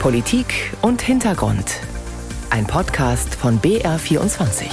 Politik 0.00 0.72
und 0.82 1.02
Hintergrund. 1.02 1.80
Ein 2.50 2.66
Podcast 2.66 3.34
von 3.34 3.60
BR24. 3.60 4.66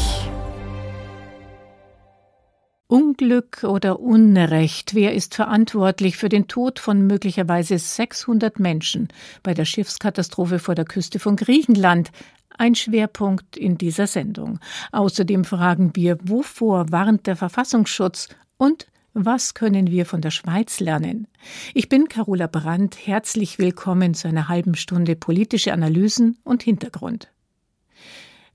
Unglück 2.88 3.64
oder 3.64 4.00
Unrecht? 4.00 4.94
Wer 4.94 5.14
ist 5.16 5.34
verantwortlich 5.34 6.18
für 6.18 6.30
den 6.30 6.48
Tod 6.48 6.78
von 6.78 7.08
möglicherweise 7.08 7.80
600 7.80 8.60
Menschen 8.60 9.08
bei 9.42 9.56
der 9.56 9.66
Schiffskatastrophe 9.66 10.60
vor 10.60 10.76
der 10.76 10.86
Küste 10.86 11.18
von 11.18 11.36
Griechenland? 11.36 12.12
Ein 12.56 12.76
Schwerpunkt 12.76 13.58
in 13.58 13.78
dieser 13.78 14.06
Sendung. 14.06 14.60
Außerdem 14.92 15.46
fragen 15.46 15.96
wir, 15.96 16.18
wovor 16.22 16.92
warnt 16.92 17.26
der 17.26 17.36
Verfassungsschutz 17.36 18.28
und 18.58 18.86
was 19.14 19.54
können 19.54 19.92
wir 19.92 20.06
von 20.06 20.22
der 20.22 20.32
Schweiz 20.32 20.80
lernen? 20.80 21.28
Ich 21.74 21.90
bin 21.90 22.08
Carola 22.08 22.48
Brandt. 22.48 22.98
Herzlich 23.06 23.60
willkommen 23.60 24.14
zu 24.14 24.28
einer 24.28 24.48
halben 24.48 24.76
Stunde 24.76 25.16
politische 25.16 25.74
Analysen 25.74 26.38
und 26.44 26.64
Hintergrund. 26.64 27.33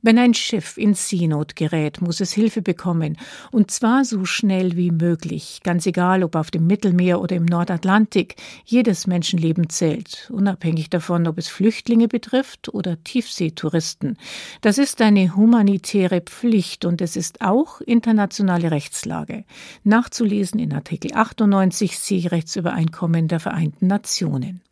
Wenn 0.00 0.16
ein 0.16 0.32
Schiff 0.32 0.76
in 0.76 0.94
Seenot 0.94 1.56
gerät, 1.56 2.00
muss 2.00 2.20
es 2.20 2.32
Hilfe 2.32 2.62
bekommen, 2.62 3.16
und 3.50 3.72
zwar 3.72 4.04
so 4.04 4.24
schnell 4.24 4.76
wie 4.76 4.92
möglich, 4.92 5.60
ganz 5.64 5.86
egal 5.86 6.22
ob 6.22 6.36
auf 6.36 6.52
dem 6.52 6.68
Mittelmeer 6.68 7.20
oder 7.20 7.34
im 7.34 7.44
Nordatlantik. 7.44 8.36
Jedes 8.64 9.08
Menschenleben 9.08 9.68
zählt, 9.70 10.30
unabhängig 10.32 10.88
davon, 10.88 11.26
ob 11.26 11.36
es 11.36 11.48
Flüchtlinge 11.48 12.06
betrifft 12.06 12.68
oder 12.68 13.02
Tiefseetouristen. 13.02 14.18
Das 14.60 14.78
ist 14.78 15.02
eine 15.02 15.34
humanitäre 15.34 16.20
Pflicht 16.20 16.84
und 16.84 17.02
es 17.02 17.16
ist 17.16 17.40
auch 17.40 17.80
internationale 17.80 18.70
Rechtslage. 18.70 19.44
Nachzulesen 19.82 20.60
in 20.60 20.72
Artikel 20.74 21.12
98 21.12 21.98
Seerechtsübereinkommen 21.98 23.26
der 23.26 23.40
Vereinten 23.40 23.88
Nationen. 23.88 24.62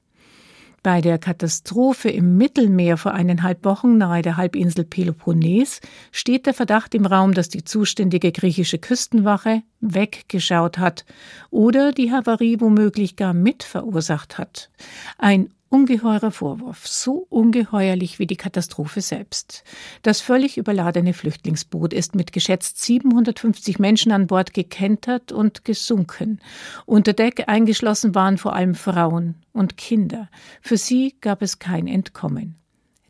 Bei 0.87 1.01
der 1.01 1.19
Katastrophe 1.19 2.11
im 2.11 2.37
Mittelmeer 2.37 2.97
vor 2.97 3.13
eineinhalb 3.13 3.65
Wochen 3.65 3.99
nahe 3.99 4.23
der 4.23 4.37
Halbinsel 4.37 4.85
Peloponnes 4.85 5.81
steht 6.13 6.47
der 6.47 6.55
Verdacht 6.55 6.95
im 6.95 7.07
Raum, 7.07 7.35
dass 7.35 7.49
die 7.49 7.65
zuständige 7.65 8.31
griechische 8.31 8.79
Küstenwache 8.79 9.63
weggeschaut 9.81 10.79
hat 10.79 11.05
oder 11.51 11.91
die 11.91 12.13
Havarie 12.13 12.61
womöglich 12.61 13.17
gar 13.17 13.35
mit 13.35 13.65
verursacht 13.65 14.39
hat. 14.39 14.71
Ein 15.19 15.51
ungeheurer 15.69 16.31
Vorwurf, 16.31 16.87
so 16.87 17.27
ungeheuerlich 17.29 18.19
wie 18.19 18.27
die 18.27 18.37
Katastrophe 18.37 19.01
selbst. 19.01 19.65
Das 20.03 20.21
völlig 20.21 20.57
überladene 20.57 21.13
Flüchtlingsboot 21.13 21.93
ist 21.93 22.15
mit 22.15 22.33
geschätzt 22.33 22.83
750 22.83 23.79
Menschen 23.79 24.13
an 24.13 24.27
Bord 24.27 24.55
gekentert 24.55 25.33
und 25.33 25.65
gesunken. 25.65 26.41
Unter 26.85 27.13
Deck 27.13 27.49
eingeschlossen 27.49 28.15
waren 28.15 28.39
vor 28.39 28.55
allem 28.55 28.75
Frauen 28.75 29.37
und 29.53 29.77
Kinder. 29.77 30.29
Für 30.61 30.77
sie 30.77 31.17
gab 31.21 31.43
es 31.43 31.59
kein 31.59 31.87
Entkommen. 31.87 32.57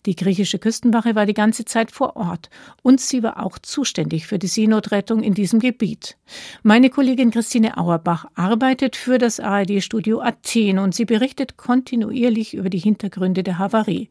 Die 0.07 0.15
griechische 0.15 0.61
Küstenwache 0.61 1.17
war 1.17 1.27
die 1.27 1.35
ganze 1.35 1.65
Zeit 1.65 1.91
vor 1.91 2.17
Ort 2.17 2.49
und 2.83 3.01
sie 3.01 3.25
war 3.25 3.45
auch 3.45 3.59
zuständig 3.59 4.27
für 4.29 4.39
die 4.39 4.47
Seenotrettung 4.47 5.23
in 5.23 5.35
diesem 5.35 5.59
Gebiet. 5.59 6.17
Meine 6.63 6.91
Kollegin 6.91 7.33
Christine 7.33 7.77
Auerbach 7.77 8.27
arbeitet 8.37 8.95
für 8.95 9.19
das 9.19 9.41
ARD-Studio 9.41 10.21
Athen 10.21 10.79
und 10.79 10.95
sie 10.95 11.05
berichtet 11.05 11.57
kontinuierlich 11.57 12.55
über 12.55 12.71
die 12.71 12.79
Hintergründe 12.79 13.43
der 13.43 13.59
Havarie. 13.59 14.09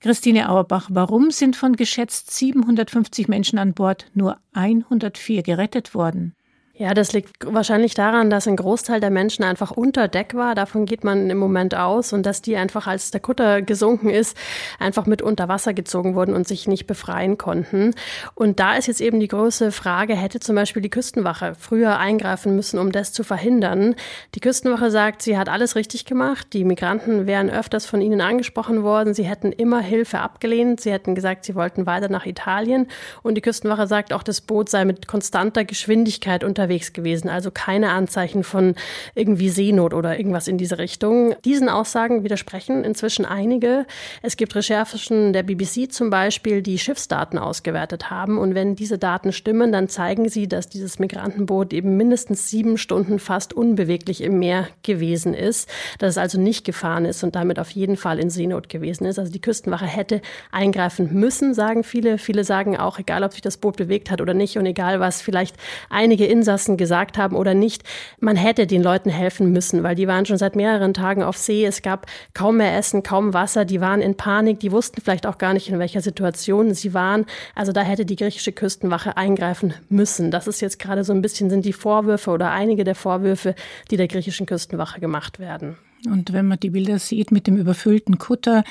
Christine 0.00 0.48
Auerbach, 0.48 0.88
warum 0.92 1.30
sind 1.30 1.56
von 1.56 1.74
geschätzt 1.74 2.32
750 2.32 3.28
Menschen 3.28 3.58
an 3.58 3.74
Bord 3.74 4.06
nur 4.14 4.38
104 4.52 5.42
gerettet 5.42 5.94
worden? 5.94 6.34
Ja, 6.80 6.94
das 6.94 7.12
liegt 7.12 7.44
wahrscheinlich 7.44 7.94
daran, 7.94 8.30
dass 8.30 8.46
ein 8.46 8.54
Großteil 8.54 9.00
der 9.00 9.10
Menschen 9.10 9.42
einfach 9.42 9.72
unter 9.72 10.06
Deck 10.06 10.34
war. 10.34 10.54
Davon 10.54 10.86
geht 10.86 11.02
man 11.02 11.28
im 11.28 11.36
Moment 11.36 11.74
aus 11.74 12.12
und 12.12 12.24
dass 12.24 12.40
die 12.40 12.56
einfach, 12.56 12.86
als 12.86 13.10
der 13.10 13.20
Kutter 13.20 13.62
gesunken 13.62 14.10
ist, 14.10 14.36
einfach 14.78 15.04
mit 15.04 15.20
unter 15.20 15.48
Wasser 15.48 15.74
gezogen 15.74 16.14
wurden 16.14 16.34
und 16.36 16.46
sich 16.46 16.68
nicht 16.68 16.86
befreien 16.86 17.36
konnten. 17.36 17.96
Und 18.36 18.60
da 18.60 18.76
ist 18.76 18.86
jetzt 18.86 19.00
eben 19.00 19.18
die 19.18 19.26
große 19.26 19.72
Frage, 19.72 20.14
hätte 20.14 20.38
zum 20.38 20.54
Beispiel 20.54 20.80
die 20.80 20.88
Küstenwache 20.88 21.56
früher 21.58 21.98
eingreifen 21.98 22.54
müssen, 22.54 22.78
um 22.78 22.92
das 22.92 23.12
zu 23.12 23.24
verhindern? 23.24 23.96
Die 24.36 24.40
Küstenwache 24.40 24.92
sagt, 24.92 25.22
sie 25.22 25.36
hat 25.36 25.48
alles 25.48 25.74
richtig 25.74 26.04
gemacht. 26.04 26.52
Die 26.52 26.62
Migranten 26.62 27.26
wären 27.26 27.50
öfters 27.50 27.86
von 27.86 28.00
ihnen 28.00 28.20
angesprochen 28.20 28.84
worden. 28.84 29.14
Sie 29.14 29.24
hätten 29.24 29.50
immer 29.50 29.80
Hilfe 29.80 30.20
abgelehnt. 30.20 30.80
Sie 30.80 30.92
hätten 30.92 31.16
gesagt, 31.16 31.44
sie 31.44 31.56
wollten 31.56 31.86
weiter 31.86 32.08
nach 32.08 32.24
Italien. 32.24 32.86
Und 33.24 33.34
die 33.34 33.40
Küstenwache 33.42 33.88
sagt 33.88 34.12
auch, 34.12 34.22
das 34.22 34.40
Boot 34.40 34.68
sei 34.68 34.84
mit 34.84 35.08
konstanter 35.08 35.64
Geschwindigkeit 35.64 36.44
unterwegs 36.44 36.67
unterwegs 36.68 36.92
gewesen, 36.92 37.28
also 37.28 37.50
keine 37.50 37.90
Anzeichen 37.90 38.44
von 38.44 38.74
irgendwie 39.14 39.48
Seenot 39.48 39.94
oder 39.94 40.18
irgendwas 40.18 40.48
in 40.48 40.58
diese 40.58 40.78
Richtung. 40.78 41.34
Diesen 41.44 41.68
Aussagen 41.68 42.24
widersprechen 42.24 42.84
inzwischen 42.84 43.24
einige. 43.24 43.86
Es 44.22 44.36
gibt 44.36 44.54
Recherchen 44.54 45.32
der 45.32 45.42
BBC 45.42 45.90
zum 45.90 46.10
Beispiel, 46.10 46.60
die 46.60 46.78
Schiffsdaten 46.78 47.38
ausgewertet 47.38 48.10
haben. 48.10 48.36
Und 48.36 48.54
wenn 48.54 48.76
diese 48.76 48.98
Daten 48.98 49.32
stimmen, 49.32 49.72
dann 49.72 49.88
zeigen 49.88 50.28
sie, 50.28 50.46
dass 50.46 50.68
dieses 50.68 50.98
Migrantenboot 50.98 51.72
eben 51.72 51.96
mindestens 51.96 52.50
sieben 52.50 52.76
Stunden 52.76 53.18
fast 53.18 53.54
unbeweglich 53.54 54.22
im 54.22 54.38
Meer 54.38 54.68
gewesen 54.82 55.32
ist, 55.32 55.70
dass 55.98 56.10
es 56.10 56.18
also 56.18 56.38
nicht 56.38 56.66
gefahren 56.66 57.06
ist 57.06 57.24
und 57.24 57.34
damit 57.34 57.58
auf 57.58 57.70
jeden 57.70 57.96
Fall 57.96 58.18
in 58.18 58.28
Seenot 58.28 58.68
gewesen 58.68 59.06
ist. 59.06 59.18
Also 59.18 59.32
die 59.32 59.40
Küstenwache 59.40 59.86
hätte 59.86 60.20
eingreifen 60.52 61.14
müssen, 61.14 61.54
sagen 61.54 61.82
viele. 61.82 62.18
Viele 62.18 62.44
sagen 62.44 62.76
auch, 62.76 62.98
egal 62.98 63.24
ob 63.24 63.32
sich 63.32 63.42
das 63.42 63.56
Boot 63.56 63.78
bewegt 63.78 64.10
hat 64.10 64.20
oder 64.20 64.34
nicht 64.34 64.58
und 64.58 64.66
egal 64.66 65.00
was 65.00 65.22
vielleicht 65.22 65.56
einige 65.88 66.26
Insassen 66.26 66.57
Insassen 66.58 66.76
gesagt 66.76 67.18
haben 67.18 67.36
oder 67.36 67.54
nicht, 67.54 67.84
man 68.18 68.34
hätte 68.34 68.66
den 68.66 68.82
Leuten 68.82 69.10
helfen 69.10 69.52
müssen, 69.52 69.84
weil 69.84 69.94
die 69.94 70.08
waren 70.08 70.26
schon 70.26 70.38
seit 70.38 70.56
mehreren 70.56 70.92
Tagen 70.92 71.22
auf 71.22 71.36
See. 71.36 71.64
Es 71.64 71.82
gab 71.82 72.06
kaum 72.34 72.56
mehr 72.56 72.76
Essen, 72.76 73.04
kaum 73.04 73.32
Wasser. 73.32 73.64
Die 73.64 73.80
waren 73.80 74.00
in 74.00 74.16
Panik. 74.16 74.58
Die 74.58 74.72
wussten 74.72 75.00
vielleicht 75.00 75.26
auch 75.26 75.38
gar 75.38 75.54
nicht, 75.54 75.68
in 75.68 75.78
welcher 75.78 76.00
Situation 76.00 76.74
sie 76.74 76.94
waren. 76.94 77.26
Also 77.54 77.70
da 77.70 77.82
hätte 77.82 78.04
die 78.04 78.16
griechische 78.16 78.50
Küstenwache 78.50 79.16
eingreifen 79.16 79.72
müssen. 79.88 80.32
Das 80.32 80.48
ist 80.48 80.60
jetzt 80.60 80.80
gerade 80.80 81.04
so 81.04 81.12
ein 81.12 81.22
bisschen 81.22 81.48
sind 81.48 81.64
die 81.64 81.72
Vorwürfe 81.72 82.30
oder 82.32 82.50
einige 82.50 82.82
der 82.82 82.96
Vorwürfe, 82.96 83.54
die 83.90 83.96
der 83.96 84.08
griechischen 84.08 84.46
Küstenwache 84.46 84.98
gemacht 84.98 85.38
werden. 85.38 85.76
Und 86.06 86.32
wenn 86.32 86.46
man 86.46 86.60
die 86.60 86.70
Bilder 86.70 86.98
sieht 86.98 87.32
mit 87.32 87.46
dem 87.46 87.56
überfüllten 87.56 88.18
Kutter, 88.18 88.62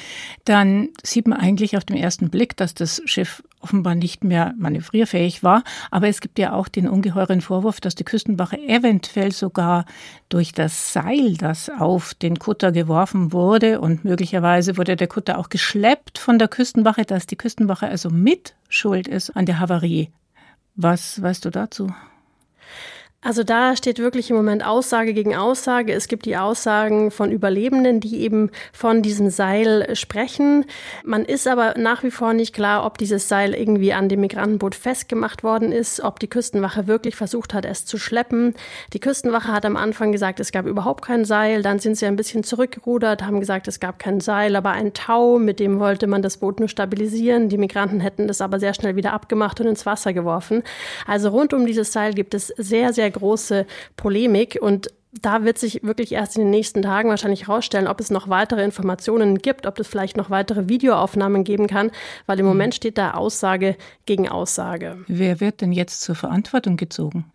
dann 0.45 0.89
sieht 1.03 1.27
man 1.27 1.39
eigentlich 1.39 1.75
auf 1.75 1.83
den 1.83 1.97
ersten 1.97 2.29
Blick, 2.29 2.55
dass 2.55 2.73
das 2.73 3.01
Schiff 3.05 3.43
offenbar 3.59 3.95
nicht 3.95 4.23
mehr 4.23 4.53
manövrierfähig 4.57 5.43
war. 5.43 5.63
Aber 5.91 6.07
es 6.07 6.21
gibt 6.21 6.39
ja 6.39 6.53
auch 6.53 6.67
den 6.67 6.87
ungeheuren 6.87 7.41
Vorwurf, 7.41 7.81
dass 7.81 7.95
die 7.95 8.03
Küstenwache 8.03 8.57
eventuell 8.59 9.31
sogar 9.31 9.85
durch 10.29 10.51
das 10.51 10.93
Seil, 10.93 11.35
das 11.35 11.69
auf 11.69 12.13
den 12.13 12.39
Kutter 12.39 12.71
geworfen 12.71 13.33
wurde 13.33 13.81
und 13.81 14.05
möglicherweise 14.05 14.77
wurde 14.77 14.95
der 14.95 15.07
Kutter 15.07 15.37
auch 15.37 15.49
geschleppt 15.49 16.17
von 16.17 16.39
der 16.39 16.47
Küstenwache, 16.47 17.05
dass 17.05 17.27
die 17.27 17.35
Küstenwache 17.35 17.87
also 17.87 18.09
mit 18.09 18.55
schuld 18.69 19.07
ist 19.07 19.35
an 19.35 19.45
der 19.45 19.59
Havarie. 19.59 20.09
Was 20.75 21.21
weißt 21.21 21.45
du 21.45 21.49
dazu? 21.49 21.91
Also 23.27 23.43
da 23.43 23.75
steht 23.75 23.99
wirklich 23.99 24.29
im 24.29 24.37
Moment 24.37 24.65
Aussage 24.65 25.13
gegen 25.13 25.35
Aussage. 25.35 25.91
Es 25.91 26.07
gibt 26.07 26.25
die 26.25 26.37
Aussagen 26.37 27.11
von 27.11 27.29
Überlebenden, 27.29 27.99
die 27.99 28.21
eben 28.21 28.51
von 28.71 29.01
diesem 29.01 29.29
Seil 29.29 29.97
sprechen. 29.97 30.63
Man 31.03 31.25
ist 31.25 31.45
aber 31.45 31.73
nach 31.77 32.03
wie 32.03 32.09
vor 32.11 32.33
nicht 32.33 32.55
klar, 32.55 32.85
ob 32.85 32.97
dieses 32.97 33.27
Seil 33.27 33.53
irgendwie 33.53 33.91
an 33.91 34.07
dem 34.07 34.21
Migrantenboot 34.21 34.75
festgemacht 34.75 35.43
worden 35.43 35.73
ist, 35.73 35.99
ob 35.99 36.21
die 36.21 36.29
Küstenwache 36.29 36.87
wirklich 36.87 37.17
versucht 37.17 37.53
hat, 37.53 37.65
es 37.65 37.85
zu 37.85 37.97
schleppen. 37.97 38.53
Die 38.93 39.01
Küstenwache 39.01 39.51
hat 39.51 39.65
am 39.65 39.75
Anfang 39.75 40.13
gesagt, 40.13 40.39
es 40.39 40.53
gab 40.53 40.65
überhaupt 40.65 41.03
kein 41.03 41.25
Seil. 41.25 41.63
Dann 41.63 41.79
sind 41.79 41.97
sie 41.97 42.05
ein 42.05 42.15
bisschen 42.15 42.45
zurückgerudert, 42.45 43.23
haben 43.23 43.41
gesagt, 43.41 43.67
es 43.67 43.81
gab 43.81 43.99
kein 43.99 44.21
Seil, 44.21 44.55
aber 44.55 44.71
ein 44.71 44.93
Tau, 44.93 45.37
mit 45.37 45.59
dem 45.59 45.81
wollte 45.81 46.07
man 46.07 46.21
das 46.21 46.37
Boot 46.37 46.61
nur 46.61 46.69
stabilisieren. 46.69 47.49
Die 47.49 47.57
Migranten 47.57 47.99
hätten 47.99 48.25
das 48.29 48.39
aber 48.39 48.57
sehr 48.61 48.73
schnell 48.73 48.95
wieder 48.95 49.11
abgemacht 49.11 49.59
und 49.59 49.67
ins 49.67 49.85
Wasser 49.85 50.13
geworfen. 50.13 50.63
Also 51.05 51.27
rund 51.27 51.53
um 51.53 51.65
dieses 51.65 51.91
Seil 51.91 52.13
gibt 52.13 52.33
es 52.33 52.47
sehr, 52.55 52.93
sehr 52.93 53.16
große 53.17 53.65
Polemik 53.95 54.57
und 54.61 54.91
da 55.21 55.43
wird 55.43 55.57
sich 55.57 55.83
wirklich 55.83 56.11
erst 56.11 56.35
in 56.35 56.43
den 56.43 56.51
nächsten 56.51 56.81
Tagen 56.81 57.09
wahrscheinlich 57.09 57.47
herausstellen, 57.47 57.87
ob 57.87 57.99
es 57.99 58.11
noch 58.11 58.29
weitere 58.29 58.63
Informationen 58.63 59.39
gibt, 59.39 59.65
ob 59.65 59.79
es 59.79 59.87
vielleicht 59.87 60.17
noch 60.17 60.29
weitere 60.29 60.69
Videoaufnahmen 60.69 61.43
geben 61.43 61.67
kann, 61.67 61.91
weil 62.25 62.39
im 62.39 62.45
mhm. 62.45 62.51
Moment 62.51 62.75
steht 62.75 62.97
da 62.97 63.11
Aussage 63.11 63.75
gegen 64.05 64.27
Aussage. 64.29 64.97
Wer 65.07 65.39
wird 65.39 65.61
denn 65.61 65.71
jetzt 65.71 66.01
zur 66.01 66.15
Verantwortung 66.15 66.77
gezogen? 66.77 67.25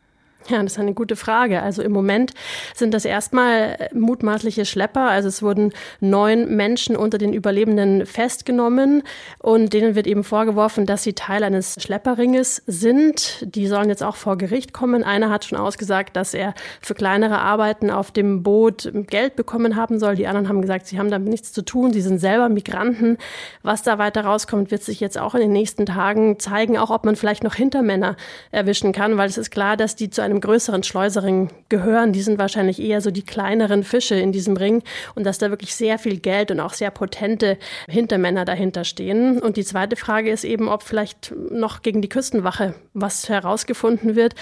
Ja, 0.49 0.63
das 0.63 0.73
ist 0.73 0.79
eine 0.79 0.95
gute 0.95 1.17
Frage. 1.17 1.63
Also 1.63 1.83
im 1.83 1.93
Moment 1.93 2.33
sind 2.75 2.95
das 2.95 3.05
erstmal 3.05 3.77
äh, 3.79 3.95
mutmaßliche 3.95 4.65
Schlepper. 4.65 5.09
Also 5.09 5.29
es 5.29 5.43
wurden 5.43 5.73
neun 6.01 6.57
Menschen 6.57 6.97
unter 6.97 7.19
den 7.19 7.33
Überlebenden 7.33 8.07
festgenommen 8.07 9.03
und 9.39 9.73
denen 9.73 9.95
wird 9.95 10.07
eben 10.07 10.25
vorgeworfen, 10.25 10.87
dass 10.87 11.05
sie 11.05 11.13
Teil 11.13 11.45
eines 11.45 11.77
Schlepperringes 11.81 12.63
sind. 12.67 13.47
Die 13.55 13.67
sollen 13.67 13.89
jetzt 13.89 14.03
auch 14.03 14.17
vor 14.17 14.37
Gericht 14.37 14.73
kommen. 14.73 15.05
Einer 15.05 15.31
hat 15.31 15.45
schon 15.45 15.59
ausgesagt, 15.59 16.17
dass 16.17 16.35
er 16.35 16.55
für 16.81 16.95
kleinere 16.95 17.39
Arbeiten 17.39 17.91
auf 17.91 18.11
dem 18.11 18.43
Boot 18.43 18.91
Geld 19.09 19.37
bekommen 19.37 19.77
haben 19.77 19.99
soll. 19.99 20.17
Die 20.17 20.27
anderen 20.27 20.49
haben 20.49 20.63
gesagt, 20.63 20.87
sie 20.87 20.99
haben 20.99 21.11
damit 21.11 21.29
nichts 21.29 21.53
zu 21.53 21.63
tun. 21.63 21.93
Sie 21.93 22.03
sind 22.03 22.19
selber 22.19 22.49
Migranten. 22.49 23.19
Was 23.63 23.83
da 23.83 23.99
weiter 23.99 24.25
rauskommt, 24.25 24.71
wird 24.71 24.83
sich 24.83 24.99
jetzt 24.99 25.19
auch 25.19 25.35
in 25.35 25.41
den 25.41 25.53
nächsten 25.53 25.87
Tagen 25.87 26.39
zeigen, 26.39 26.79
auch 26.79 26.91
ob 26.91 27.05
man 27.05 27.17
vielleicht 27.17 27.45
noch 27.45 27.55
Hintermänner 27.55 28.17
erwischen 28.51 28.93
kann, 28.93 29.17
weil 29.17 29.29
es 29.29 29.39
ist 29.39 29.51
klar, 29.51 29.77
dass 29.77 29.95
die 29.97 30.11
zu 30.11 30.23
einem 30.23 30.32
einem 30.33 30.41
größeren 30.41 30.83
Schleusering 30.83 31.51
gehören. 31.69 32.13
Die 32.13 32.23
sind 32.23 32.39
wahrscheinlich 32.39 32.81
eher 32.81 33.01
so 33.01 33.11
die 33.11 33.23
kleineren 33.23 33.85
Fische 33.85 34.15
in 34.17 34.33
diesem 34.33 34.57
Ring 34.57 34.83
und 35.15 35.25
dass 35.25 35.39
da 35.39 35.51
wirklich 35.51 35.75
sehr 35.75 35.99
viel 35.99 36.19
Geld 36.19 36.51
und 36.51 36.61
auch 36.61 36.73
sehr 36.73 36.91
potente 36.91 37.59
Hintermänner 37.89 38.45
dahinter 38.45 38.85
stehen. 38.85 39.39
Und 39.39 39.57
die 39.57 39.65
zweite 39.65 39.97
Frage 39.97 40.31
ist 40.31 40.45
eben, 40.45 40.69
ob 40.69 40.83
vielleicht 40.83 41.35
noch 41.51 41.83
gegen 41.83 42.03
die 42.03 42.09
Küstenwache 42.09 42.75
was 42.95 43.29
herausgefunden 43.29 44.17
wird. 44.17 44.35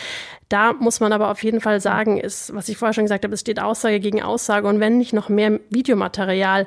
Da 0.49 0.73
muss 0.73 1.01
man 1.01 1.13
aber 1.13 1.31
auf 1.31 1.43
jeden 1.43 1.61
Fall 1.61 1.81
sagen, 1.81 2.19
ist, 2.19 2.55
was 2.55 2.69
ich 2.69 2.77
vorher 2.77 2.95
schon 2.95 3.05
gesagt 3.05 3.25
habe, 3.25 3.35
es 3.35 3.41
steht 3.41 3.61
Aussage 3.61 4.01
gegen 4.01 4.23
Aussage. 4.23 4.67
Und 4.67 4.81
wenn 4.81 4.99
nicht 4.99 5.13
noch 5.13 5.29
mehr 5.29 5.61
Videomaterial 5.71 6.67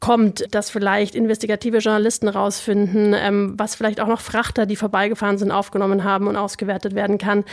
kommt, 0.00 0.44
dass 0.54 0.70
vielleicht 0.70 1.14
investigative 1.14 1.78
Journalisten 1.78 2.28
rausfinden, 2.28 3.14
ähm, 3.16 3.54
was 3.56 3.74
vielleicht 3.74 4.00
auch 4.00 4.08
noch 4.08 4.20
Frachter, 4.20 4.66
die 4.66 4.76
vorbeigefahren 4.76 5.38
sind, 5.38 5.50
aufgenommen 5.50 6.04
haben 6.04 6.26
und 6.26 6.36
ausgewertet 6.36 6.94
werden 6.94 7.18
kann, 7.18 7.44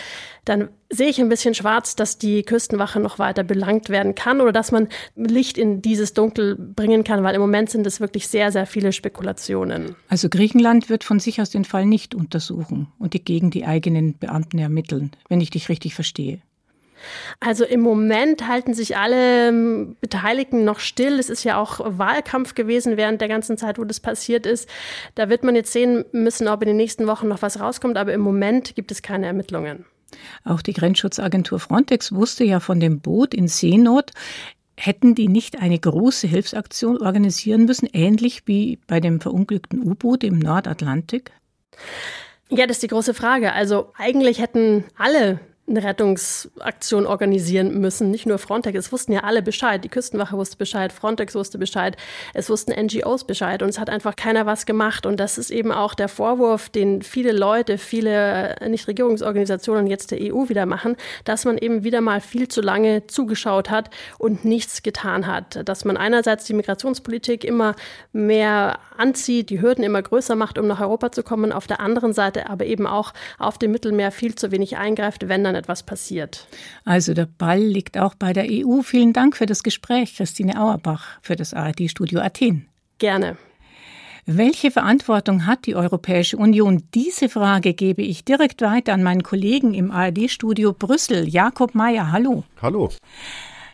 dann 0.44 0.70
sehe 0.90 1.08
ich 1.08 1.20
ein 1.20 1.30
bisschen 1.30 1.56
schwarz, 1.56 1.96
dass 1.96 2.18
die 2.18 2.44
Küstenwache 2.44 3.00
noch 3.00 3.18
weiter 3.18 3.44
belangt 3.44 3.90
werden 3.90 4.14
kann 4.14 4.42
oder 4.42 4.52
dass 4.52 4.72
man 4.72 4.90
Licht 5.16 5.58
in 5.58 5.82
dieses 5.82 6.14
Dunkel 6.14 6.56
bringen 6.56 7.04
kann, 7.04 7.24
weil 7.24 7.34
im 7.34 7.42
Moment 7.42 7.70
sind 7.70 7.88
es 7.88 8.02
wirklich 8.02 8.28
sehr, 8.28 8.52
sehr 8.52 8.66
viele 8.66 8.92
Spekulationen. 8.92 9.96
Also 10.10 10.28
Griechenland 10.30 10.90
wird 10.90 11.04
von 11.04 11.20
sich 11.20 11.42
aus 11.42 11.50
den 11.50 11.66
Fall 11.66 11.86
nicht 11.86 12.14
untersuchen 12.14 12.88
und 13.00 13.14
die 13.14 13.24
gegen 13.24 13.52
die 13.52 13.66
eigenen 13.66 14.18
Beamten 14.18 14.60
ermitteln, 14.60 15.12
wenn 15.30 15.42
ich 15.42 15.50
dich 15.50 15.70
richtig 15.70 15.96
verstehe. 15.96 16.42
Also 17.40 17.66
im 17.66 17.82
Moment 17.82 18.48
halten 18.48 18.74
sich 18.74 18.98
alle 18.98 19.50
ähm, 19.50 19.96
Beteiligten 20.02 20.64
noch 20.66 20.80
still. 20.80 21.20
Es 21.20 21.30
ist 21.30 21.44
ja 21.44 21.58
auch 21.58 21.80
Wahlkampf 21.84 22.56
gewesen 22.56 22.98
während 22.98 23.22
der 23.22 23.28
ganzen 23.28 23.58
Zeit, 23.58 23.78
wo 23.78 23.84
das 23.84 24.00
passiert 24.00 24.46
ist. 24.46 24.70
Da 25.16 25.30
wird 25.30 25.44
man 25.44 25.56
jetzt 25.56 25.72
sehen 25.72 26.06
müssen, 26.12 26.48
ob 26.48 26.62
in 26.62 26.68
den 26.68 26.78
nächsten 26.78 27.08
Wochen 27.08 27.28
noch 27.28 27.42
was 27.42 27.60
rauskommt. 27.60 27.98
Aber 27.98 28.14
im 28.14 28.22
Moment 28.22 28.76
gibt 28.76 28.92
es 28.92 29.02
keine 29.02 29.28
Ermittlungen. 29.28 29.86
Auch 30.44 30.62
die 30.62 30.74
Grenzschutzagentur 30.74 31.60
Frontex 31.60 32.14
wusste 32.14 32.44
ja 32.44 32.60
von 32.60 32.80
dem 32.80 33.00
Boot 33.00 33.34
in 33.34 33.48
Seenot. 33.48 34.12
Hätten 34.76 35.14
die 35.14 35.28
nicht 35.28 35.62
eine 35.62 35.78
große 35.78 36.28
Hilfsaktion 36.28 37.02
organisieren 37.02 37.66
müssen, 37.66 37.88
ähnlich 37.94 38.44
wie 38.48 38.80
bei 38.88 39.00
dem 39.00 39.22
verunglückten 39.22 39.84
U-Boot 39.84 40.24
im 40.24 40.40
Nordatlantik? 40.40 41.32
Ja, 42.50 42.66
das 42.66 42.78
ist 42.78 42.84
die 42.84 42.88
große 42.88 43.14
Frage. 43.14 43.54
Also 43.54 43.94
eigentlich 43.98 44.40
hätten 44.40 44.84
alle 44.98 45.40
eine 45.66 45.82
Rettungsaktion 45.82 47.06
organisieren 47.06 47.80
müssen. 47.80 48.12
Nicht 48.12 48.26
nur 48.26 48.38
Frontex, 48.38 48.78
es 48.78 48.92
wussten 48.92 49.14
ja 49.14 49.22
alle 49.22 49.42
Bescheid. 49.42 49.82
Die 49.84 49.90
Küstenwache 49.90 50.36
wusste 50.38 50.58
Bescheid, 50.58 50.92
Frontex 50.92 51.36
wusste 51.36 51.58
Bescheid, 51.58 51.96
es 52.34 52.50
wussten 52.50 52.74
NGOs 52.74 53.24
Bescheid 53.24 53.64
und 53.64 53.70
es 53.70 53.80
hat 53.80 53.90
einfach 53.90 54.18
keiner 54.18 54.46
was 54.46 54.66
gemacht. 54.66 55.06
Und 55.06 55.22
das 55.22 55.38
ist 55.38 55.52
eben 55.52 55.72
auch 55.72 55.94
der 55.94 56.10
Vorwurf, 56.10 56.68
den 56.68 57.02
viele 57.02 57.32
Leute, 57.32 57.78
viele 57.78 58.58
Nichtregierungsorganisationen 58.68 59.88
jetzt 59.88 60.12
der 60.12 60.20
EU 60.34 60.50
wieder 60.50 60.66
machen, 60.66 60.98
dass 61.24 61.46
man 61.46 61.58
eben 61.58 61.86
wieder 61.86 62.02
mal 62.02 62.20
viel 62.20 62.50
zu 62.50 62.60
lange 62.60 63.08
zugeschaut 63.08 63.70
hat 63.70 63.90
und 64.18 64.44
nichts 64.44 64.84
getan 64.84 65.28
hat. 65.28 65.68
Dass 65.68 65.86
man 65.86 65.96
einerseits 65.96 66.44
die 66.44 66.54
Migrationspolitik 66.54 67.46
immer 67.46 67.76
mehr 68.12 68.80
anzieht, 68.98 69.50
die 69.50 69.62
Hürden 69.62 69.86
immer 69.86 70.02
größer 70.02 70.36
macht, 70.36 70.58
um 70.58 70.68
nach 70.68 70.82
Europa 70.82 71.14
zu 71.14 71.24
kommen, 71.24 71.54
auf 71.54 71.68
der 71.68 71.80
anderen 71.80 72.12
Seite 72.12 72.50
aber 72.50 72.66
eben 72.66 72.86
auch 72.86 73.14
auf 73.40 73.58
dem 73.58 73.72
Mittelmeer 73.72 74.12
viel 74.12 74.36
zu 74.36 74.52
wenig 74.52 74.76
eingreift, 74.76 75.30
wenn 75.30 75.44
dann 75.44 75.53
dann 75.54 75.62
etwas 75.62 75.84
passiert. 75.84 76.48
Also 76.86 77.14
der 77.14 77.26
Ball 77.26 77.62
liegt 77.62 77.98
auch 77.98 78.16
bei 78.16 78.34
der 78.34 78.46
EU. 78.50 78.82
Vielen 78.82 79.14
Dank 79.14 79.38
für 79.38 79.46
das 79.46 79.64
Gespräch, 79.64 80.16
Christine 80.16 80.60
Auerbach 80.60 81.06
für 81.22 81.36
das 81.36 81.54
ARD-Studio 81.54 82.20
Athen. 82.20 82.68
Gerne. 82.98 83.38
Welche 84.26 84.72
Verantwortung 84.72 85.46
hat 85.46 85.66
die 85.66 85.76
Europäische 85.76 86.38
Union? 86.38 86.84
Diese 86.94 87.28
Frage 87.28 87.74
gebe 87.74 88.02
ich 88.02 88.24
direkt 88.24 88.62
weiter 88.62 88.94
an 88.94 89.04
meinen 89.04 89.24
Kollegen 89.24 89.74
im 89.74 89.92
ARD-Studio 89.92 90.72
Brüssel, 90.72 91.28
Jakob 91.28 91.76
Mayer. 91.76 92.12
Hallo. 92.12 92.46
Hallo. 92.62 92.90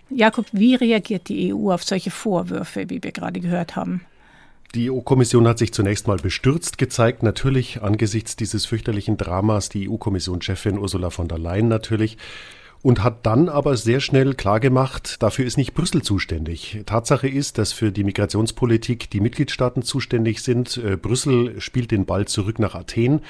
Jakob, 0.10 0.48
wie 0.52 0.74
reagiert 0.74 1.30
die 1.30 1.54
EU 1.54 1.72
auf 1.72 1.84
solche 1.84 2.10
Vorwürfe, 2.10 2.90
wie 2.90 3.04
wir 3.04 3.12
gerade 3.12 3.40
gehört 3.40 3.76
haben? 3.76 4.02
Die 4.76 4.92
EU-Kommission 4.92 5.48
hat 5.48 5.58
sich 5.58 5.74
zunächst 5.74 6.08
mal 6.08 6.18
bestürzt 6.18 6.78
gezeigt, 6.78 7.24
natürlich 7.24 7.82
angesichts 7.82 8.36
dieses 8.36 8.68
fürchterlichen 8.68 9.18
Dramas, 9.18 9.70
die 9.70 9.90
EU-Kommissionschefin 9.90 10.78
Ursula 10.78 11.10
von 11.10 11.28
der 11.28 11.40
Leyen 11.40 11.68
natürlich, 11.68 12.18
und 12.84 13.04
hat 13.04 13.26
dann 13.26 13.50
aber 13.50 13.76
sehr 13.76 14.00
schnell 14.00 14.36
klargemacht, 14.36 15.22
dafür 15.24 15.46
ist 15.46 15.58
nicht 15.58 15.74
Brüssel 15.74 16.04
zuständig. 16.04 16.84
Tatsache 16.86 17.28
ist, 17.28 17.58
dass 17.58 17.74
für 17.74 17.92
die 17.92 18.04
Migrationspolitik 18.04 19.10
die 19.10 19.20
Mitgliedstaaten 19.20 19.82
zuständig 19.82 20.42
sind. 20.44 20.78
Äh, 20.78 20.98
Brüssel 20.98 21.60
spielt 21.60 21.90
den 21.90 22.06
Ball 22.06 22.26
zurück 22.26 22.60
nach 22.60 22.76
Athen 22.76 23.22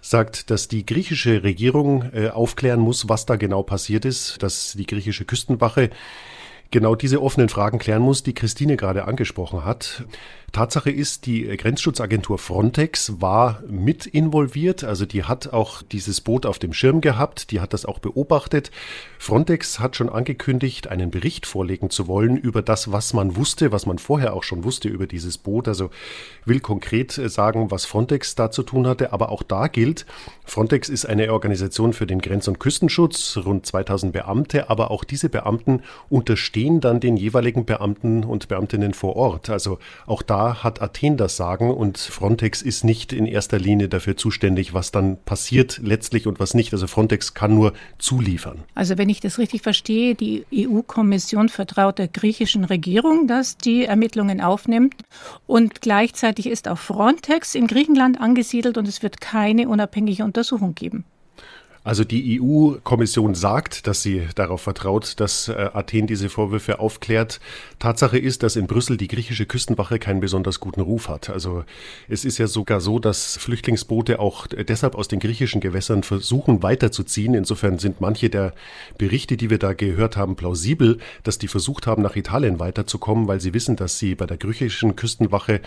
sagt, 0.00 0.50
dass 0.50 0.68
die 0.68 0.84
griechische 0.84 1.42
Regierung 1.42 2.10
äh, 2.12 2.28
aufklären 2.28 2.80
muss, 2.80 3.08
was 3.08 3.24
da 3.24 3.36
genau 3.36 3.62
passiert 3.62 4.04
ist, 4.04 4.42
dass 4.42 4.74
die 4.76 4.86
griechische 4.86 5.24
Küstenwache 5.24 5.90
genau 6.70 6.94
diese 6.94 7.22
offenen 7.22 7.48
Fragen 7.48 7.78
klären 7.78 8.02
muss, 8.02 8.22
die 8.22 8.34
Christine 8.34 8.76
gerade 8.76 9.06
angesprochen 9.06 9.64
hat. 9.64 10.04
Tatsache 10.54 10.90
ist, 10.90 11.26
die 11.26 11.44
Grenzschutzagentur 11.56 12.38
Frontex 12.38 13.20
war 13.20 13.62
mit 13.68 14.06
involviert, 14.06 14.84
also 14.84 15.04
die 15.04 15.24
hat 15.24 15.52
auch 15.52 15.82
dieses 15.82 16.20
Boot 16.22 16.46
auf 16.46 16.58
dem 16.58 16.72
Schirm 16.72 17.00
gehabt, 17.00 17.50
die 17.50 17.60
hat 17.60 17.74
das 17.74 17.84
auch 17.84 17.98
beobachtet. 17.98 18.70
Frontex 19.18 19.80
hat 19.80 19.96
schon 19.96 20.08
angekündigt, 20.08 20.86
einen 20.86 21.10
Bericht 21.10 21.44
vorlegen 21.44 21.90
zu 21.90 22.06
wollen 22.06 22.36
über 22.36 22.62
das, 22.62 22.92
was 22.92 23.12
man 23.12 23.36
wusste, 23.36 23.72
was 23.72 23.84
man 23.84 23.98
vorher 23.98 24.34
auch 24.34 24.44
schon 24.44 24.64
wusste 24.64 24.88
über 24.88 25.06
dieses 25.06 25.38
Boot. 25.38 25.66
Also 25.66 25.90
will 26.44 26.60
konkret 26.60 27.12
sagen, 27.12 27.70
was 27.70 27.84
Frontex 27.84 28.34
da 28.34 28.50
zu 28.50 28.62
tun 28.62 28.86
hatte, 28.86 29.12
aber 29.12 29.30
auch 29.30 29.42
da 29.42 29.66
gilt, 29.66 30.06
Frontex 30.46 30.88
ist 30.88 31.06
eine 31.06 31.32
Organisation 31.32 31.92
für 31.92 32.06
den 32.06 32.20
Grenz- 32.20 32.48
und 32.48 32.60
Küstenschutz, 32.60 33.38
rund 33.44 33.66
2000 33.66 34.12
Beamte, 34.12 34.70
aber 34.70 34.90
auch 34.90 35.02
diese 35.02 35.28
Beamten 35.28 35.82
unterstehen 36.10 36.80
dann 36.80 37.00
den 37.00 37.16
jeweiligen 37.16 37.64
Beamten 37.64 38.22
und 38.24 38.48
Beamtinnen 38.48 38.94
vor 38.94 39.16
Ort. 39.16 39.50
Also 39.50 39.78
auch 40.06 40.22
da 40.22 40.43
hat 40.52 40.82
Athen 40.82 41.16
das 41.16 41.36
Sagen 41.36 41.70
und 41.70 41.96
Frontex 41.98 42.60
ist 42.60 42.84
nicht 42.84 43.12
in 43.12 43.26
erster 43.26 43.58
Linie 43.58 43.88
dafür 43.88 44.16
zuständig, 44.16 44.74
was 44.74 44.90
dann 44.90 45.16
passiert 45.24 45.80
letztlich 45.82 46.26
und 46.26 46.40
was 46.40 46.54
nicht. 46.54 46.72
Also 46.72 46.86
Frontex 46.86 47.34
kann 47.34 47.54
nur 47.54 47.72
zuliefern. 47.98 48.62
Also 48.74 48.98
wenn 48.98 49.08
ich 49.08 49.20
das 49.20 49.38
richtig 49.38 49.62
verstehe, 49.62 50.14
die 50.14 50.44
EU-Kommission 50.54 51.48
vertraut 51.48 51.98
der 51.98 52.08
griechischen 52.08 52.64
Regierung, 52.64 53.26
dass 53.26 53.56
die 53.56 53.84
Ermittlungen 53.84 54.40
aufnimmt 54.40 55.02
und 55.46 55.80
gleichzeitig 55.80 56.46
ist 56.46 56.68
auch 56.68 56.78
Frontex 56.78 57.54
in 57.54 57.66
Griechenland 57.66 58.20
angesiedelt 58.20 58.76
und 58.76 58.86
es 58.86 59.02
wird 59.02 59.20
keine 59.20 59.68
unabhängige 59.68 60.24
Untersuchung 60.24 60.74
geben. 60.74 61.04
Also 61.84 62.02
die 62.02 62.40
EU-Kommission 62.40 63.34
sagt, 63.34 63.86
dass 63.86 64.02
sie 64.02 64.26
darauf 64.34 64.62
vertraut, 64.62 65.20
dass 65.20 65.48
äh, 65.48 65.68
Athen 65.74 66.06
diese 66.06 66.30
Vorwürfe 66.30 66.78
aufklärt. 66.78 67.40
Tatsache 67.78 68.16
ist, 68.16 68.42
dass 68.42 68.56
in 68.56 68.66
Brüssel 68.66 68.96
die 68.96 69.06
griechische 69.06 69.44
Küstenwache 69.44 69.98
keinen 69.98 70.20
besonders 70.20 70.60
guten 70.60 70.80
Ruf 70.80 71.10
hat. 71.10 71.28
Also 71.28 71.64
es 72.08 72.24
ist 72.24 72.38
ja 72.38 72.46
sogar 72.46 72.80
so, 72.80 72.98
dass 72.98 73.36
Flüchtlingsboote 73.36 74.18
auch 74.18 74.46
deshalb 74.46 74.94
aus 74.94 75.08
den 75.08 75.20
griechischen 75.20 75.60
Gewässern 75.60 76.04
versuchen 76.04 76.62
weiterzuziehen. 76.62 77.34
Insofern 77.34 77.78
sind 77.78 78.00
manche 78.00 78.30
der 78.30 78.54
Berichte, 78.96 79.36
die 79.36 79.50
wir 79.50 79.58
da 79.58 79.74
gehört 79.74 80.16
haben, 80.16 80.36
plausibel, 80.36 80.96
dass 81.22 81.36
die 81.36 81.48
versucht 81.48 81.86
haben, 81.86 82.00
nach 82.00 82.16
Italien 82.16 82.60
weiterzukommen, 82.60 83.28
weil 83.28 83.42
sie 83.42 83.52
wissen, 83.52 83.76
dass 83.76 83.98
sie 83.98 84.14
bei 84.14 84.24
der 84.24 84.38
griechischen 84.38 84.96
Küstenwache 84.96 85.60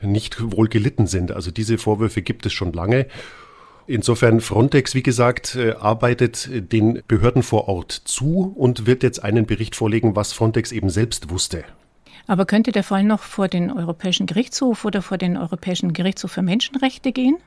nicht 0.00 0.40
wohl 0.40 0.68
gelitten 0.68 1.06
sind. 1.06 1.30
Also 1.30 1.50
diese 1.50 1.76
Vorwürfe 1.76 2.22
gibt 2.22 2.46
es 2.46 2.54
schon 2.54 2.72
lange. 2.72 3.06
Insofern 3.88 4.42
Frontex, 4.42 4.94
wie 4.94 5.02
gesagt, 5.02 5.56
äh, 5.56 5.72
arbeitet 5.72 6.50
den 6.70 7.02
Behörden 7.08 7.42
vor 7.42 7.68
Ort 7.68 7.90
zu 7.90 8.52
und 8.54 8.84
wird 8.84 9.02
jetzt 9.02 9.24
einen 9.24 9.46
Bericht 9.46 9.74
vorlegen, 9.74 10.14
was 10.14 10.34
Frontex 10.34 10.72
eben 10.72 10.90
selbst 10.90 11.30
wusste. 11.30 11.64
Aber 12.26 12.44
könnte 12.44 12.70
der 12.70 12.84
Fall 12.84 13.02
noch 13.02 13.22
vor 13.22 13.48
den 13.48 13.72
Europäischen 13.72 14.26
Gerichtshof 14.26 14.84
oder 14.84 15.00
vor 15.00 15.16
den 15.16 15.38
Europäischen 15.38 15.94
Gerichtshof 15.94 16.32
für 16.32 16.42
Menschenrechte 16.42 17.12
gehen? 17.12 17.38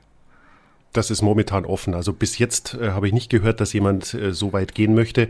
Das 0.93 1.11
ist 1.11 1.21
momentan 1.21 1.63
offen. 1.63 1.93
Also 1.93 2.11
bis 2.11 2.39
jetzt 2.39 2.73
äh, 2.73 2.89
habe 2.89 3.05
ich 3.05 3.13
nicht 3.13 3.29
gehört, 3.29 3.61
dass 3.61 3.71
jemand 3.71 4.15
äh, 4.15 4.33
so 4.33 4.51
weit 4.51 4.73
gehen 4.73 4.95
möchte. 4.95 5.29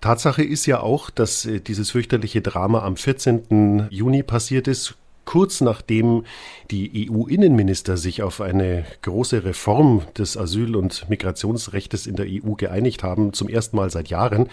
Tatsache 0.00 0.44
ist 0.44 0.66
ja 0.66 0.78
auch, 0.78 1.10
dass 1.10 1.46
äh, 1.46 1.58
dieses 1.58 1.90
fürchterliche 1.90 2.42
Drama 2.42 2.84
am 2.84 2.96
14. 2.96 3.88
Juni 3.90 4.22
passiert 4.22 4.68
ist 4.68 4.94
kurz 5.24 5.60
nachdem 5.60 6.24
die 6.70 7.10
EU-Innenminister 7.10 7.96
sich 7.96 8.22
auf 8.22 8.40
eine 8.40 8.84
große 9.02 9.44
Reform 9.44 10.02
des 10.16 10.36
Asyl- 10.36 10.76
und 10.76 11.08
Migrationsrechts 11.08 12.06
in 12.06 12.16
der 12.16 12.26
EU 12.28 12.54
geeinigt 12.54 13.02
haben, 13.02 13.32
zum 13.32 13.48
ersten 13.48 13.76
Mal 13.76 13.90
seit 13.90 14.08
Jahren. 14.08 14.48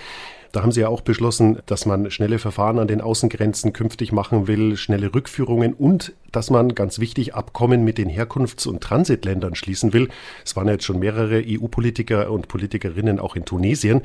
Da 0.52 0.62
haben 0.62 0.72
sie 0.74 0.82
ja 0.82 0.90
auch 0.90 1.02
beschlossen, 1.02 1.60
dass 1.66 1.86
man 1.86 2.12
schnelle 2.12 2.38
Verfahren 2.38 2.80
an 2.80 2.88
den 2.88 3.00
Außengrenzen 3.00 3.72
künftig 3.72 4.12
machen 4.12 4.48
will, 4.48 4.76
schnelle 4.76 5.14
Rückführungen 5.14 5.74
und 5.74 6.14
dass 6.32 6.50
man 6.50 6.76
ganz 6.76 7.00
wichtig 7.00 7.36
Abkommen 7.36 7.86
mit 7.86 7.98
den 7.98 8.10
Herkunfts- 8.10 8.68
und 8.68 8.82
Transitländern 8.82 9.56
schließen 9.56 9.94
will. 9.94 10.10
Es 10.44 10.56
waren 10.58 10.68
jetzt 10.68 10.84
schon 10.84 11.00
mehrere 11.00 11.42
EU-Politiker 11.46 12.30
und 12.32 12.50
Politikerinnen 12.50 13.20
auch 13.20 13.38
in 13.38 13.46
Tunesien. 13.46 14.02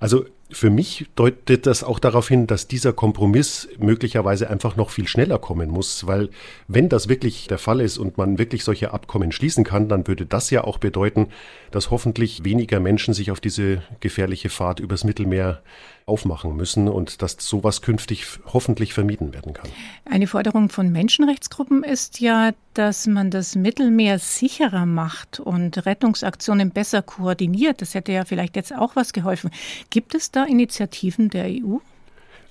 Also 0.00 0.26
Für 0.52 0.70
mich 0.70 1.06
deutet 1.14 1.66
das 1.66 1.84
auch 1.84 1.98
darauf 1.98 2.28
hin, 2.28 2.46
dass 2.46 2.66
dieser 2.66 2.92
Kompromiss 2.92 3.68
möglicherweise 3.78 4.50
einfach 4.50 4.76
noch 4.76 4.90
viel 4.90 5.06
schneller 5.06 5.38
kommen 5.38 5.70
muss, 5.70 6.06
weil 6.06 6.30
wenn 6.68 6.88
das 6.88 7.08
wirklich 7.08 7.46
der 7.46 7.58
Fall 7.58 7.80
ist 7.80 7.98
und 7.98 8.18
man 8.18 8.38
wirklich 8.38 8.64
solche 8.64 8.92
Abkommen 8.92 9.32
schließen 9.32 9.64
kann, 9.64 9.88
dann 9.88 10.06
würde 10.06 10.26
das 10.26 10.50
ja 10.50 10.64
auch 10.64 10.78
bedeuten, 10.78 11.28
dass 11.70 11.90
hoffentlich 11.90 12.44
weniger 12.44 12.80
Menschen 12.80 13.14
sich 13.14 13.30
auf 13.30 13.40
diese 13.40 13.82
gefährliche 14.00 14.48
Fahrt 14.48 14.80
übers 14.80 15.04
Mittelmeer 15.04 15.62
aufmachen 16.06 16.56
müssen 16.56 16.88
und 16.88 17.22
dass 17.22 17.36
sowas 17.38 17.82
künftig 17.82 18.26
hoffentlich 18.46 18.92
vermieden 18.92 19.32
werden 19.32 19.52
kann. 19.52 19.70
Eine 20.04 20.26
Forderung 20.26 20.68
von 20.68 20.90
Menschenrechtsgruppen 20.90 21.84
ist 21.84 22.20
ja, 22.20 22.52
dass 22.74 23.06
man 23.06 23.30
das 23.30 23.56
Mittelmeer 23.56 24.18
sicherer 24.18 24.86
macht 24.86 25.40
und 25.40 25.86
Rettungsaktionen 25.86 26.70
besser 26.70 27.02
koordiniert. 27.02 27.82
Das 27.82 27.94
hätte 27.94 28.12
ja 28.12 28.24
vielleicht 28.24 28.56
jetzt 28.56 28.74
auch 28.74 28.96
was 28.96 29.12
geholfen. 29.12 29.50
Gibt 29.90 30.14
es 30.14 30.30
da 30.30 30.44
Initiativen 30.44 31.30
der 31.30 31.46
EU? 31.46 31.78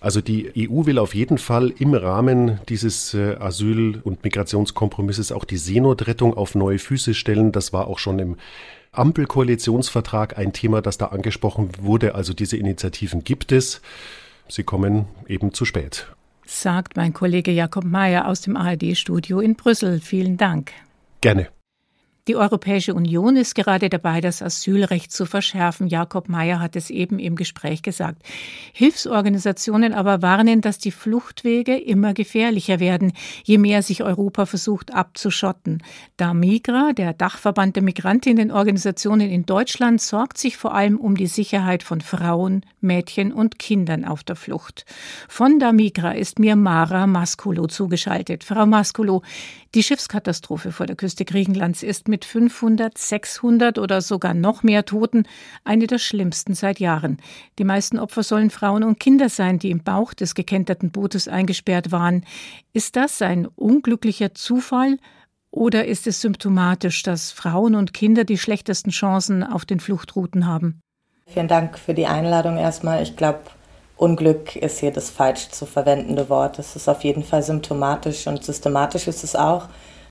Also 0.02 0.22
die 0.22 0.70
EU 0.70 0.86
will 0.86 0.98
auf 0.98 1.14
jeden 1.14 1.38
Fall 1.38 1.74
im 1.78 1.94
Rahmen 1.94 2.60
dieses 2.70 3.14
äh, 3.14 3.36
Asyl- 3.36 4.00
und 4.02 4.24
Migrationskompromisses 4.24 5.32
auch 5.34 5.44
die 5.44 5.58
Seenotrettung 5.58 6.36
auf 6.36 6.56
neue 6.56 6.80
Füße 6.80 7.14
stellen. 7.14 7.52
Das 7.52 7.74
war 7.74 7.88
auch 7.88 8.00
schon 8.00 8.20
im 8.20 8.38
Ampelkoalitionsvertrag 8.94 10.38
ein 10.38 10.54
Thema, 10.54 10.82
das 10.82 10.98
da 10.98 11.08
angesprochen 11.08 11.72
wurde. 11.82 12.16
Also 12.16 12.34
diese 12.34 12.56
Initiativen 12.56 13.24
gibt 13.24 13.52
es. 13.52 13.82
Sie 14.48 14.64
kommen 14.64 15.06
eben 15.28 15.54
zu 15.54 15.66
spät. 15.66 16.08
Sagt 16.52 16.98
mein 16.98 17.14
Kollege 17.14 17.52
Jakob 17.52 17.86
Mayer 17.86 18.28
aus 18.28 18.42
dem 18.42 18.58
ARD-Studio 18.58 19.40
in 19.40 19.56
Brüssel. 19.56 20.00
Vielen 20.00 20.36
Dank. 20.36 20.72
Gerne. 21.22 21.50
Die 22.30 22.36
Europäische 22.36 22.94
Union 22.94 23.36
ist 23.36 23.56
gerade 23.56 23.90
dabei, 23.90 24.22
das 24.22 24.44
Asylrecht 24.44 25.12
zu 25.12 25.26
verschärfen. 25.26 25.88
Jakob 25.88 26.30
Mayer 26.30 26.60
hat 26.60 26.76
es 26.76 26.92
eben 26.92 27.18
im 27.18 27.36
Gespräch 27.36 27.82
gesagt. 27.82 28.22
Hilfsorganisationen 28.72 29.96
aber 29.96 30.22
warnen, 30.22 30.62
dass 30.62 30.78
die 30.78 30.92
Fluchtwege 30.92 31.76
immer 31.76 32.14
gefährlicher 32.14 32.80
werden, 32.80 33.14
je 33.46 33.58
mehr 33.58 33.82
sich 33.82 34.04
Europa 34.04 34.46
versucht 34.46 34.94
abzuschotten. 34.94 35.82
Da 36.18 36.36
Migra, 36.36 36.94
der 36.94 37.14
Dachverband 37.14 37.76
der 37.76 37.82
Migrantinnenorganisationen 37.82 39.32
in 39.32 39.48
Deutschland, 39.48 40.00
sorgt 40.00 40.38
sich 40.38 40.56
vor 40.56 40.76
allem 40.76 41.00
um 41.00 41.18
die 41.18 41.26
Sicherheit 41.26 41.82
von 41.82 42.00
Frauen, 42.00 42.64
Mädchen 42.80 43.34
und 43.34 43.58
Kindern 43.58 44.06
auf 44.06 44.24
der 44.24 44.36
Flucht. 44.36 44.86
Von 45.28 45.58
da 45.58 45.72
Migra 45.72 46.12
ist 46.12 46.38
mir 46.38 46.56
Mara 46.56 47.08
Maskulo 47.08 47.66
zugeschaltet. 47.66 48.44
Frau 48.44 48.68
Maskulo, 48.68 49.24
die 49.76 49.84
Schiffskatastrophe 49.84 50.72
vor 50.72 50.88
der 50.88 50.96
Küste 50.96 51.26
Griechenlands 51.26 51.84
ist 51.84 52.08
mit 52.20 52.26
500, 52.26 52.98
600 52.98 53.80
oder 53.80 54.02
sogar 54.02 54.34
noch 54.34 54.62
mehr 54.62 54.84
Toten 54.84 55.24
eine 55.64 55.88
der 55.88 56.00
schlimmsten 56.00 56.54
seit 56.54 56.82
Jahren. 56.82 57.18
Die 57.58 57.64
meisten 57.64 57.98
Opfer 57.98 58.24
sollen 58.24 58.50
Frauen 58.50 58.84
und 58.84 59.00
Kinder 59.00 59.30
sein, 59.30 59.58
die 59.58 59.72
im 59.72 59.84
Bauch 59.84 60.14
des 60.14 60.36
gekenterten 60.36 60.92
Bootes 60.92 61.30
eingesperrt 61.30 61.94
waren. 61.94 62.26
Ist 62.74 62.98
das 62.98 63.22
ein 63.22 63.48
unglücklicher 63.48 64.34
Zufall? 64.34 64.98
Oder 65.50 65.86
ist 65.86 66.08
es 66.08 66.20
symptomatisch, 66.20 67.04
dass 67.04 67.32
Frauen 67.32 67.74
und 67.76 67.94
Kinder 67.94 68.26
die 68.26 68.38
schlechtesten 68.38 68.92
Chancen 68.92 69.42
auf 69.42 69.64
den 69.64 69.80
Fluchtrouten 69.80 70.46
haben? 70.46 70.82
Vielen 71.26 71.48
Dank 71.48 71.80
für 71.80 71.94
die 71.94 72.06
Einladung 72.06 72.58
erstmal. 72.58 73.02
Ich 73.02 73.16
glaube, 73.16 73.40
Unglück 73.96 74.58
ist 74.58 74.80
hier 74.80 74.92
das 74.92 75.10
falsch 75.10 75.50
zu 75.52 75.66
verwendende 75.66 76.28
Wort. 76.28 76.60
Es 76.60 76.76
ist 76.76 76.90
auf 76.90 77.06
jeden 77.06 77.24
Fall 77.24 77.44
symptomatisch 77.44 78.28
und 78.28 78.44
systematisch 78.44 79.08
ist 79.08 79.24
es 79.24 79.38
auch. 79.38 79.70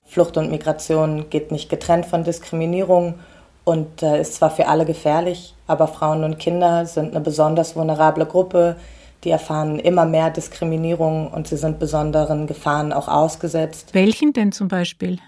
Flucht 0.09 0.37
und 0.37 0.51
Migration 0.51 1.29
geht 1.29 1.51
nicht 1.51 1.69
getrennt 1.69 2.05
von 2.05 2.23
Diskriminierung 2.23 3.15
und 3.63 4.01
äh, 4.01 4.19
ist 4.19 4.35
zwar 4.35 4.49
für 4.49 4.67
alle 4.67 4.85
gefährlich, 4.85 5.53
aber 5.67 5.87
Frauen 5.87 6.23
und 6.23 6.39
Kinder 6.39 6.85
sind 6.85 7.11
eine 7.11 7.21
besonders 7.21 7.75
vulnerable 7.75 8.25
Gruppe. 8.25 8.75
Die 9.23 9.29
erfahren 9.29 9.79
immer 9.79 10.05
mehr 10.05 10.29
Diskriminierung 10.29 11.27
und 11.27 11.47
sie 11.47 11.57
sind 11.57 11.77
besonderen 11.77 12.47
Gefahren 12.47 12.93
auch 12.93 13.07
ausgesetzt. 13.07 13.89
Welchen 13.93 14.33
denn 14.33 14.51
zum 14.51 14.67
Beispiel? 14.67 15.19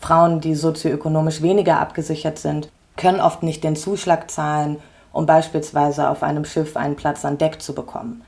Frauen, 0.00 0.40
die 0.40 0.54
sozioökonomisch 0.54 1.42
weniger 1.42 1.80
abgesichert 1.80 2.38
sind, 2.38 2.70
können 2.96 3.20
oft 3.20 3.42
nicht 3.42 3.64
den 3.64 3.74
Zuschlag 3.74 4.30
zahlen 4.30 4.76
um 5.12 5.26
beispielsweise 5.26 6.08
auf 6.08 6.22
einem 6.22 6.44
Schiff 6.44 6.76
einen 6.76 6.96
Platz 6.96 7.24
an 7.24 7.38
Deck 7.38 7.60
zu 7.60 7.74
bekommen. 7.74 8.22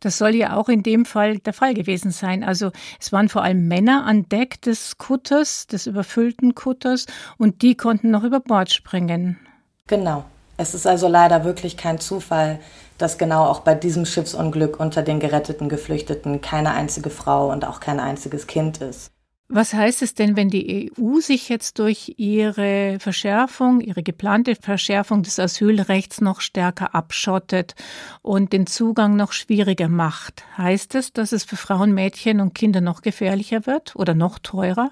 Das 0.00 0.18
soll 0.18 0.34
ja 0.34 0.56
auch 0.56 0.68
in 0.68 0.82
dem 0.82 1.04
Fall 1.04 1.38
der 1.38 1.52
Fall 1.52 1.74
gewesen 1.74 2.10
sein. 2.10 2.44
Also 2.44 2.70
es 3.00 3.12
waren 3.12 3.28
vor 3.28 3.42
allem 3.42 3.68
Männer 3.68 4.04
an 4.04 4.28
Deck 4.28 4.60
des 4.62 4.98
Kutters, 4.98 5.66
des 5.66 5.86
überfüllten 5.86 6.54
Kutters, 6.54 7.06
und 7.38 7.62
die 7.62 7.76
konnten 7.76 8.10
noch 8.10 8.24
über 8.24 8.40
Bord 8.40 8.72
springen. 8.72 9.38
Genau. 9.86 10.24
Es 10.58 10.74
ist 10.74 10.86
also 10.86 11.06
leider 11.06 11.44
wirklich 11.44 11.76
kein 11.76 11.98
Zufall, 11.98 12.58
dass 12.98 13.18
genau 13.18 13.44
auch 13.44 13.60
bei 13.60 13.74
diesem 13.74 14.06
Schiffsunglück 14.06 14.80
unter 14.80 15.02
den 15.02 15.20
geretteten 15.20 15.68
Geflüchteten 15.68 16.40
keine 16.40 16.70
einzige 16.70 17.10
Frau 17.10 17.52
und 17.52 17.66
auch 17.66 17.80
kein 17.80 18.00
einziges 18.00 18.46
Kind 18.46 18.78
ist. 18.78 19.10
Was 19.48 19.74
heißt 19.74 20.02
es 20.02 20.14
denn, 20.14 20.36
wenn 20.36 20.48
die 20.48 20.90
EU 20.98 21.20
sich 21.20 21.48
jetzt 21.48 21.78
durch 21.78 22.14
ihre 22.16 22.98
Verschärfung, 22.98 23.80
ihre 23.80 24.02
geplante 24.02 24.56
Verschärfung 24.56 25.22
des 25.22 25.38
Asylrechts 25.38 26.20
noch 26.20 26.40
stärker 26.40 26.96
abschottet 26.96 27.76
und 28.22 28.52
den 28.52 28.66
Zugang 28.66 29.14
noch 29.14 29.30
schwieriger 29.30 29.88
macht? 29.88 30.42
Heißt 30.58 30.96
es, 30.96 31.12
dass 31.12 31.30
es 31.30 31.44
für 31.44 31.56
Frauen, 31.56 31.94
Mädchen 31.94 32.40
und 32.40 32.54
Kinder 32.54 32.80
noch 32.80 33.02
gefährlicher 33.02 33.66
wird 33.66 33.94
oder 33.94 34.14
noch 34.14 34.40
teurer? 34.40 34.90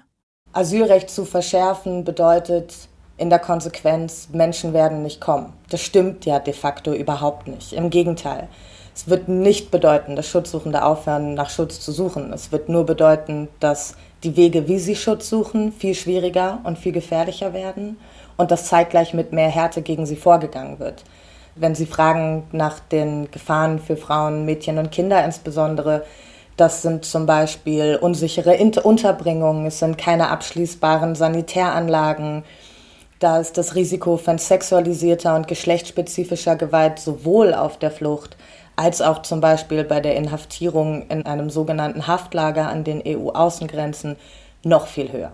Asylrecht 0.53 1.09
zu 1.09 1.25
verschärfen 1.25 2.05
bedeutet 2.05 2.87
in 3.17 3.29
der 3.29 3.39
Konsequenz, 3.39 4.29
Menschen 4.31 4.71
werden 4.71 5.03
nicht 5.03 5.19
kommen. 5.19 5.51
Das 5.69 5.81
stimmt 5.81 6.25
ja 6.25 6.39
de 6.39 6.53
facto 6.53 6.93
überhaupt 6.93 7.47
nicht. 7.47 7.73
Im 7.73 7.89
Gegenteil. 7.89 8.47
Es 8.95 9.09
wird 9.09 9.27
nicht 9.27 9.71
bedeuten, 9.71 10.15
dass 10.15 10.29
Schutzsuchende 10.29 10.81
aufhören, 10.81 11.33
nach 11.33 11.49
Schutz 11.49 11.81
zu 11.81 11.91
suchen. 11.91 12.31
Es 12.31 12.53
wird 12.53 12.69
nur 12.69 12.85
bedeuten, 12.85 13.49
dass 13.59 13.95
die 14.25 14.35
Wege, 14.35 14.67
wie 14.67 14.79
sie 14.79 14.95
Schutz 14.95 15.29
suchen, 15.29 15.71
viel 15.71 15.95
schwieriger 15.95 16.59
und 16.63 16.77
viel 16.77 16.91
gefährlicher 16.91 17.53
werden 17.53 17.97
und 18.37 18.51
dass 18.51 18.65
zeitgleich 18.65 19.13
mit 19.13 19.31
mehr 19.31 19.49
Härte 19.49 19.81
gegen 19.81 20.05
sie 20.05 20.15
vorgegangen 20.15 20.79
wird. 20.79 21.03
Wenn 21.55 21.73
Sie 21.73 21.85
fragen 21.85 22.43
nach 22.51 22.79
den 22.79 23.31
Gefahren 23.31 23.79
für 23.79 23.95
Frauen, 23.95 24.43
Mädchen 24.43 24.77
und 24.77 24.91
Kinder 24.91 25.23
insbesondere, 25.23 26.03
das 26.57 26.81
sind 26.81 27.05
zum 27.05 27.25
Beispiel 27.25 27.97
unsichere 28.01 28.57
Unterbringungen, 28.83 29.65
es 29.65 29.79
sind 29.79 29.97
keine 29.97 30.29
abschließbaren 30.31 31.15
Sanitäranlagen, 31.15 32.43
da 33.19 33.39
ist 33.39 33.57
das 33.57 33.75
Risiko 33.75 34.17
von 34.17 34.37
sexualisierter 34.37 35.35
und 35.35 35.47
geschlechtsspezifischer 35.47 36.57
Gewalt 36.57 36.99
sowohl 36.99 37.53
auf 37.53 37.79
der 37.79 37.91
Flucht 37.91 38.35
als 38.75 39.01
auch 39.01 39.21
zum 39.21 39.41
Beispiel 39.41 39.83
bei 39.83 39.99
der 39.99 40.15
Inhaftierung 40.15 41.07
in 41.09 41.25
einem 41.25 41.49
sogenannten 41.49 42.07
Haftlager 42.07 42.67
an 42.67 42.83
den 42.83 43.01
EU-Außengrenzen 43.05 44.17
noch 44.63 44.87
viel 44.87 45.11
höher. 45.11 45.31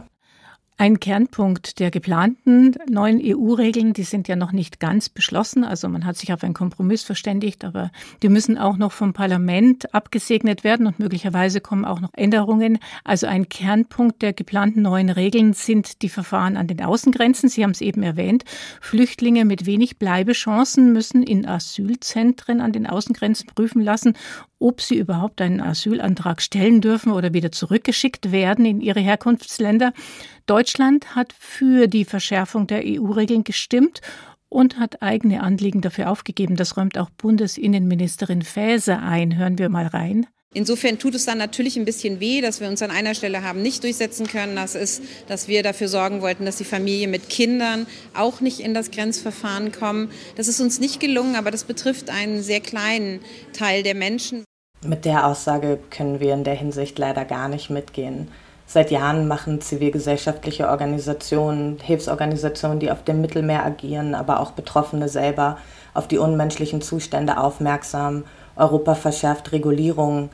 Ein 0.82 1.00
Kernpunkt 1.00 1.80
der 1.80 1.92
geplanten 1.92 2.74
neuen 2.90 3.22
EU-Regeln, 3.24 3.94
die 3.94 4.02
sind 4.02 4.28
ja 4.28 4.36
noch 4.36 4.52
nicht 4.52 4.80
ganz 4.80 5.10
beschlossen, 5.10 5.64
also 5.64 5.88
man 5.88 6.06
hat 6.06 6.18
sich 6.18 6.34
auf 6.34 6.44
einen 6.44 6.56
Kompromiss 6.56 7.04
verständigt, 7.04 7.64
aber 7.64 7.92
die 8.24 8.30
müssen 8.30 8.58
auch 8.58 8.78
noch 8.78 8.92
vom 8.92 9.14
Parlament 9.14 9.94
abgesegnet 9.94 10.64
werden 10.64 10.88
und 10.88 10.98
möglicherweise 10.98 11.62
kommen 11.62 11.86
auch 11.86 12.00
noch 12.00 12.10
Änderungen. 12.14 12.80
Also 13.04 13.28
ein 13.28 13.48
Kernpunkt 13.48 14.24
der 14.24 14.34
geplanten 14.34 14.82
neuen 14.82 15.12
Regeln 15.12 15.54
sind 15.54 16.02
die 16.02 16.10
Verfahren 16.10 16.58
an 16.58 16.66
den 16.66 16.82
Außengrenzen. 16.82 17.48
Sie 17.48 17.64
haben 17.64 17.70
es 17.70 17.82
eben 17.82 18.02
erwähnt. 18.02 18.44
Flüchtlinge 18.82 19.46
mit 19.46 19.68
wenig 19.68 20.00
Bleibechancen 20.00 20.94
müssen 20.94 21.22
in 21.22 21.46
Asylzentren 21.46 22.60
an 22.60 22.72
den 22.72 22.88
Außengrenzen 22.88 23.46
prüfen 23.54 23.84
lassen, 23.84 24.16
ob 24.58 24.82
sie 24.82 24.98
überhaupt 24.98 25.42
einen 25.42 25.60
Asylantrag 25.60 26.42
stellen 26.42 26.82
dürfen 26.82 27.12
oder 27.12 27.34
wieder 27.34 27.52
zurückgeschickt 27.52 28.32
werden 28.32 28.66
in 28.66 28.80
ihre 28.80 29.00
Herkunftsländer. 29.00 29.94
Deutschland 30.52 31.16
hat 31.16 31.34
für 31.40 31.88
die 31.88 32.04
Verschärfung 32.04 32.68
der 32.68 32.82
EU-Regeln 32.84 33.46
gestimmt 33.46 34.02
und 34.50 34.78
hat 34.80 35.02
eigene 35.02 35.44
Anliegen 35.44 35.80
dafür 35.80 36.10
aufgegeben. 36.10 36.58
Das 36.58 36.76
räumt 36.76 36.98
auch 36.98 37.10
Bundesinnenministerin 37.10 38.42
Faeser 38.42 39.02
ein. 39.02 39.38
Hören 39.38 39.58
wir 39.58 39.70
mal 39.70 39.88
rein. 39.88 40.28
Insofern 40.54 41.00
tut 41.00 41.16
es 41.16 41.24
dann 41.24 41.38
natürlich 41.38 41.78
ein 41.78 41.86
bisschen 41.86 42.20
weh, 42.20 42.42
dass 42.42 42.60
wir 42.60 42.68
uns 42.68 42.82
an 42.82 42.92
einer 42.92 43.16
Stelle 43.16 43.46
haben 43.46 43.62
nicht 43.62 43.82
durchsetzen 43.86 44.28
können. 44.28 44.58
Das 44.58 44.76
ist, 44.76 45.02
dass 45.30 45.48
wir 45.48 45.64
dafür 45.64 45.88
sorgen 45.88 46.22
wollten, 46.22 46.44
dass 46.44 46.58
die 46.58 46.66
Familie 46.66 47.08
mit 47.08 47.30
Kindern 47.30 47.88
auch 48.14 48.42
nicht 48.42 48.60
in 48.60 48.74
das 48.74 48.92
Grenzverfahren 48.92 49.72
kommen. 49.72 50.12
Das 50.36 50.50
ist 50.50 50.60
uns 50.60 50.82
nicht 50.82 51.00
gelungen, 51.00 51.38
aber 51.38 51.52
das 51.52 51.64
betrifft 51.64 52.10
einen 52.10 52.44
sehr 52.44 52.60
kleinen 52.60 53.22
Teil 53.54 53.84
der 53.84 53.96
Menschen. 53.96 54.44
Mit 54.86 55.06
der 55.06 55.28
Aussage 55.28 55.80
können 55.90 56.20
wir 56.20 56.34
in 56.34 56.44
der 56.44 56.56
Hinsicht 56.56 57.00
leider 57.00 57.24
gar 57.24 57.48
nicht 57.48 57.70
mitgehen. 57.70 58.28
Seit 58.74 58.90
Jahren 58.90 59.28
machen 59.28 59.60
zivilgesellschaftliche 59.60 60.70
Organisationen, 60.70 61.78
Hilfsorganisationen, 61.84 62.80
die 62.80 62.90
auf 62.90 63.04
dem 63.04 63.20
Mittelmeer 63.20 63.66
agieren, 63.66 64.16
aber 64.16 64.40
auch 64.40 64.52
Betroffene 64.52 65.10
selber 65.10 65.58
auf 65.94 66.08
die 66.08 66.18
unmenschlichen 66.18 66.82
Zustände 66.82 67.38
aufmerksam. 67.38 68.24
Europa 68.56 68.96
verschärft 68.96 69.52
Regulierungen. 69.52 70.30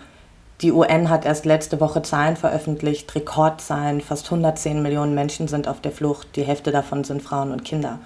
Die 0.61 0.71
UN 0.71 1.09
hat 1.09 1.25
erst 1.25 1.47
letzte 1.47 1.79
Woche 1.79 2.03
Zahlen 2.03 2.35
veröffentlicht, 2.35 3.15
Rekordzahlen. 3.15 4.01
Fast 4.01 4.25
110 4.25 4.83
Millionen 4.83 5.15
Menschen 5.15 5.47
sind 5.47 5.67
auf 5.67 5.81
der 5.81 5.91
Flucht. 5.91 6.35
Die 6.35 6.43
Hälfte 6.43 6.69
davon 6.69 7.03
sind 7.03 7.23
Frauen 7.23 7.51
und 7.51 7.65
Kinder. 7.65 7.97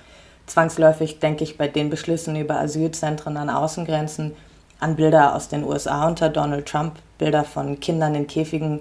Zwangsläufig 0.47 1.19
denke 1.19 1.43
ich 1.43 1.57
bei 1.57 1.67
den 1.67 1.89
Beschlüssen 1.89 2.37
über 2.37 2.57
Asylzentren 2.57 3.35
an 3.35 3.49
Außengrenzen 3.49 4.31
an 4.79 4.95
Bilder 4.95 5.35
aus 5.35 5.49
den 5.49 5.65
USA 5.65 6.07
unter 6.07 6.29
Donald 6.29 6.67
Trump, 6.67 6.93
Bilder 7.17 7.43
von 7.43 7.81
Kindern 7.81 8.15
in 8.15 8.27
Käfigen, 8.27 8.79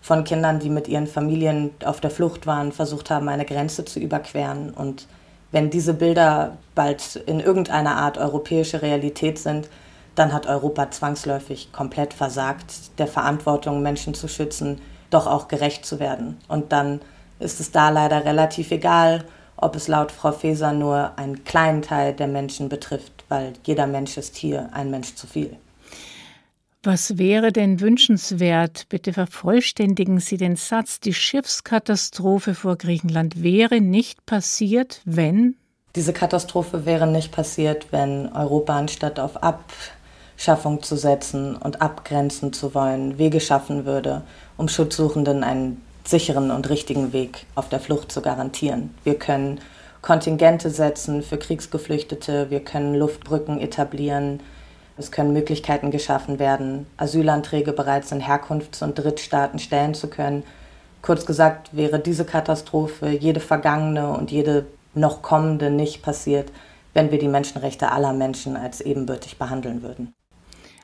von 0.00 0.24
Kindern, 0.24 0.58
die 0.58 0.70
mit 0.70 0.88
ihren 0.88 1.06
Familien 1.06 1.70
auf 1.84 2.00
der 2.00 2.10
Flucht 2.10 2.46
waren, 2.46 2.72
versucht 2.72 3.10
haben, 3.10 3.28
eine 3.28 3.44
Grenze 3.44 3.84
zu 3.84 4.00
überqueren. 4.00 4.70
Und 4.70 5.06
wenn 5.52 5.70
diese 5.70 5.94
Bilder 5.94 6.56
bald 6.74 7.16
in 7.26 7.40
irgendeiner 7.40 7.96
Art 7.96 8.18
europäische 8.18 8.82
Realität 8.82 9.38
sind, 9.38 9.68
dann 10.14 10.32
hat 10.32 10.46
Europa 10.46 10.90
zwangsläufig 10.90 11.72
komplett 11.72 12.12
versagt, 12.12 12.98
der 12.98 13.06
Verantwortung, 13.06 13.82
Menschen 13.82 14.14
zu 14.14 14.28
schützen, 14.28 14.80
doch 15.10 15.26
auch 15.26 15.48
gerecht 15.48 15.86
zu 15.86 16.00
werden. 16.00 16.38
Und 16.48 16.72
dann 16.72 17.00
ist 17.38 17.60
es 17.60 17.70
da 17.70 17.88
leider 17.90 18.24
relativ 18.24 18.70
egal, 18.72 19.24
ob 19.56 19.76
es 19.76 19.88
laut 19.88 20.12
Frau 20.12 20.32
Faeser 20.32 20.72
nur 20.72 21.12
einen 21.16 21.44
kleinen 21.44 21.82
Teil 21.82 22.12
der 22.12 22.28
Menschen 22.28 22.68
betrifft, 22.68 23.24
weil 23.28 23.52
jeder 23.64 23.86
Mensch 23.86 24.16
ist 24.16 24.36
hier 24.36 24.68
ein 24.72 24.90
Mensch 24.90 25.14
zu 25.14 25.26
viel. 25.26 25.56
Was 26.90 27.18
wäre 27.18 27.52
denn 27.52 27.82
wünschenswert? 27.82 28.86
Bitte 28.88 29.12
vervollständigen 29.12 30.20
Sie 30.20 30.38
den 30.38 30.56
Satz. 30.56 31.00
Die 31.00 31.12
Schiffskatastrophe 31.12 32.54
vor 32.54 32.76
Griechenland 32.76 33.42
wäre 33.42 33.82
nicht 33.82 34.24
passiert, 34.24 35.02
wenn. 35.04 35.56
Diese 35.96 36.14
Katastrophe 36.14 36.86
wäre 36.86 37.06
nicht 37.06 37.30
passiert, 37.30 37.88
wenn 37.90 38.32
Europa 38.32 38.78
anstatt 38.78 39.20
auf 39.20 39.36
Abschaffung 39.42 40.82
zu 40.82 40.96
setzen 40.96 41.56
und 41.56 41.82
abgrenzen 41.82 42.54
zu 42.54 42.74
wollen, 42.74 43.18
Wege 43.18 43.40
schaffen 43.40 43.84
würde, 43.84 44.22
um 44.56 44.66
Schutzsuchenden 44.66 45.44
einen 45.44 45.82
sicheren 46.06 46.50
und 46.50 46.70
richtigen 46.70 47.12
Weg 47.12 47.44
auf 47.54 47.68
der 47.68 47.80
Flucht 47.80 48.10
zu 48.10 48.22
garantieren. 48.22 48.94
Wir 49.04 49.18
können 49.18 49.60
Kontingente 50.00 50.70
setzen 50.70 51.22
für 51.22 51.36
Kriegsgeflüchtete, 51.36 52.48
wir 52.48 52.60
können 52.60 52.94
Luftbrücken 52.94 53.60
etablieren, 53.60 54.40
es 54.98 55.10
können 55.10 55.32
Möglichkeiten 55.32 55.90
geschaffen 55.90 56.38
werden, 56.38 56.86
Asylanträge 56.96 57.72
bereits 57.72 58.12
in 58.12 58.20
Herkunfts- 58.20 58.82
und 58.82 58.94
Drittstaaten 58.94 59.58
stellen 59.58 59.94
zu 59.94 60.08
können. 60.08 60.42
Kurz 61.02 61.26
gesagt 61.26 61.76
wäre 61.76 61.98
diese 61.98 62.24
Katastrophe, 62.24 63.08
jede 63.08 63.40
vergangene 63.40 64.10
und 64.10 64.30
jede 64.30 64.66
noch 64.94 65.22
kommende 65.22 65.70
nicht 65.70 66.02
passiert, 66.02 66.50
wenn 66.94 67.10
wir 67.10 67.18
die 67.18 67.28
Menschenrechte 67.28 67.92
aller 67.92 68.12
Menschen 68.12 68.56
als 68.56 68.80
ebenbürtig 68.80 69.38
behandeln 69.38 69.82
würden. 69.82 70.14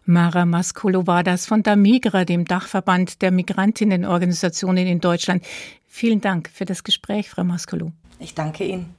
Mara 0.07 0.45
Maskolo 0.45 1.07
war 1.07 1.23
das 1.23 1.47
von 1.47 1.63
Damigra, 1.63 2.25
dem 2.25 2.45
Dachverband 2.45 3.23
der 3.23 3.31
Migrantinnenorganisationen 3.31 4.87
in 4.87 5.01
Deutschland. 5.01 5.43
Vielen 5.89 6.21
Dank 6.21 6.51
für 6.51 6.67
das 6.67 6.85
Gespräch, 6.85 7.31
Frau 7.31 7.43
Maskolo. 7.43 7.91
Ich 8.19 8.35
danke 8.35 8.65
Ihnen. 8.65 8.95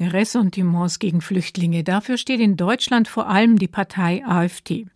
Ressentiments 0.00 0.98
gegen 0.98 1.20
Flüchtlinge. 1.20 1.84
Dafür 1.84 2.16
steht 2.16 2.40
in 2.40 2.56
Deutschland 2.56 3.08
vor 3.08 3.28
allem 3.28 3.58
die 3.58 3.68
Partei 3.68 4.24
AfD. 4.24 4.86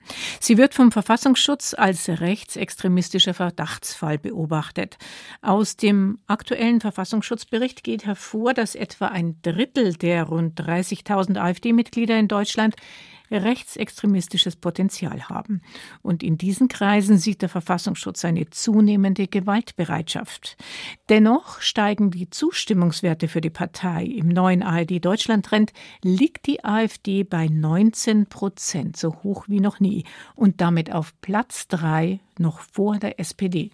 Sie 0.41 0.59
wird 0.59 0.75
vom 0.75 0.93
Verfassungsschutz 0.93 1.75
als 1.75 2.09
rechtsextremistischer 2.09 3.35
Verdachtsfall 3.35 4.19
beobachtet. 4.19 4.99
Aus 5.41 5.77
dem 5.77 6.19
aktuellen 6.27 6.81
Verfassungsschutzbericht 6.81 7.83
geht 7.85 8.07
hervor, 8.07 8.55
dass 8.55 8.75
etwa 8.75 9.09
ein 9.09 9.37
Drittel 9.43 9.95
der 9.95 10.25
rund 10.25 10.61
30.000 10.61 11.39
AfD-Mitglieder 11.39 12.19
in 12.19 12.29
Deutschland 12.29 12.77
rechtsextremistisches 13.33 14.57
Potenzial 14.57 15.29
haben. 15.29 15.63
Und 16.03 16.23
in 16.23 16.39
diesen 16.39 16.69
Kreisen 16.69 17.19
sieht 17.19 17.43
der 17.43 17.49
Verfassungsschutz 17.49 18.25
eine 18.25 18.51
zunehmende 18.51 19.27
Gewaltbereitschaft. 19.29 20.57
Dennoch 21.09 21.61
steigen 21.61 22.11
die 22.11 22.31
Zustimmungswerte 22.31 23.29
für 23.29 23.41
die 23.41 23.51
Partei. 23.51 24.05
Im 24.05 24.29
neuen 24.29 24.63
ARD-Deutschland-Trend 24.63 25.73
liegt 26.03 26.47
die 26.47 26.65
AfD 26.65 27.25
bei 27.25 27.47
19 27.49 28.27
Prozent, 28.27 28.97
so 28.97 29.15
hoch 29.23 29.45
wie 29.49 29.61
noch 29.61 29.81
nie, 29.81 30.05
und 30.35 30.61
damit 30.61 30.93
auf 30.93 31.15
Platz 31.21 31.69
drei 31.69 32.21
noch 32.39 32.61
vor 32.61 32.99
der 32.99 33.19
SPD. 33.19 33.71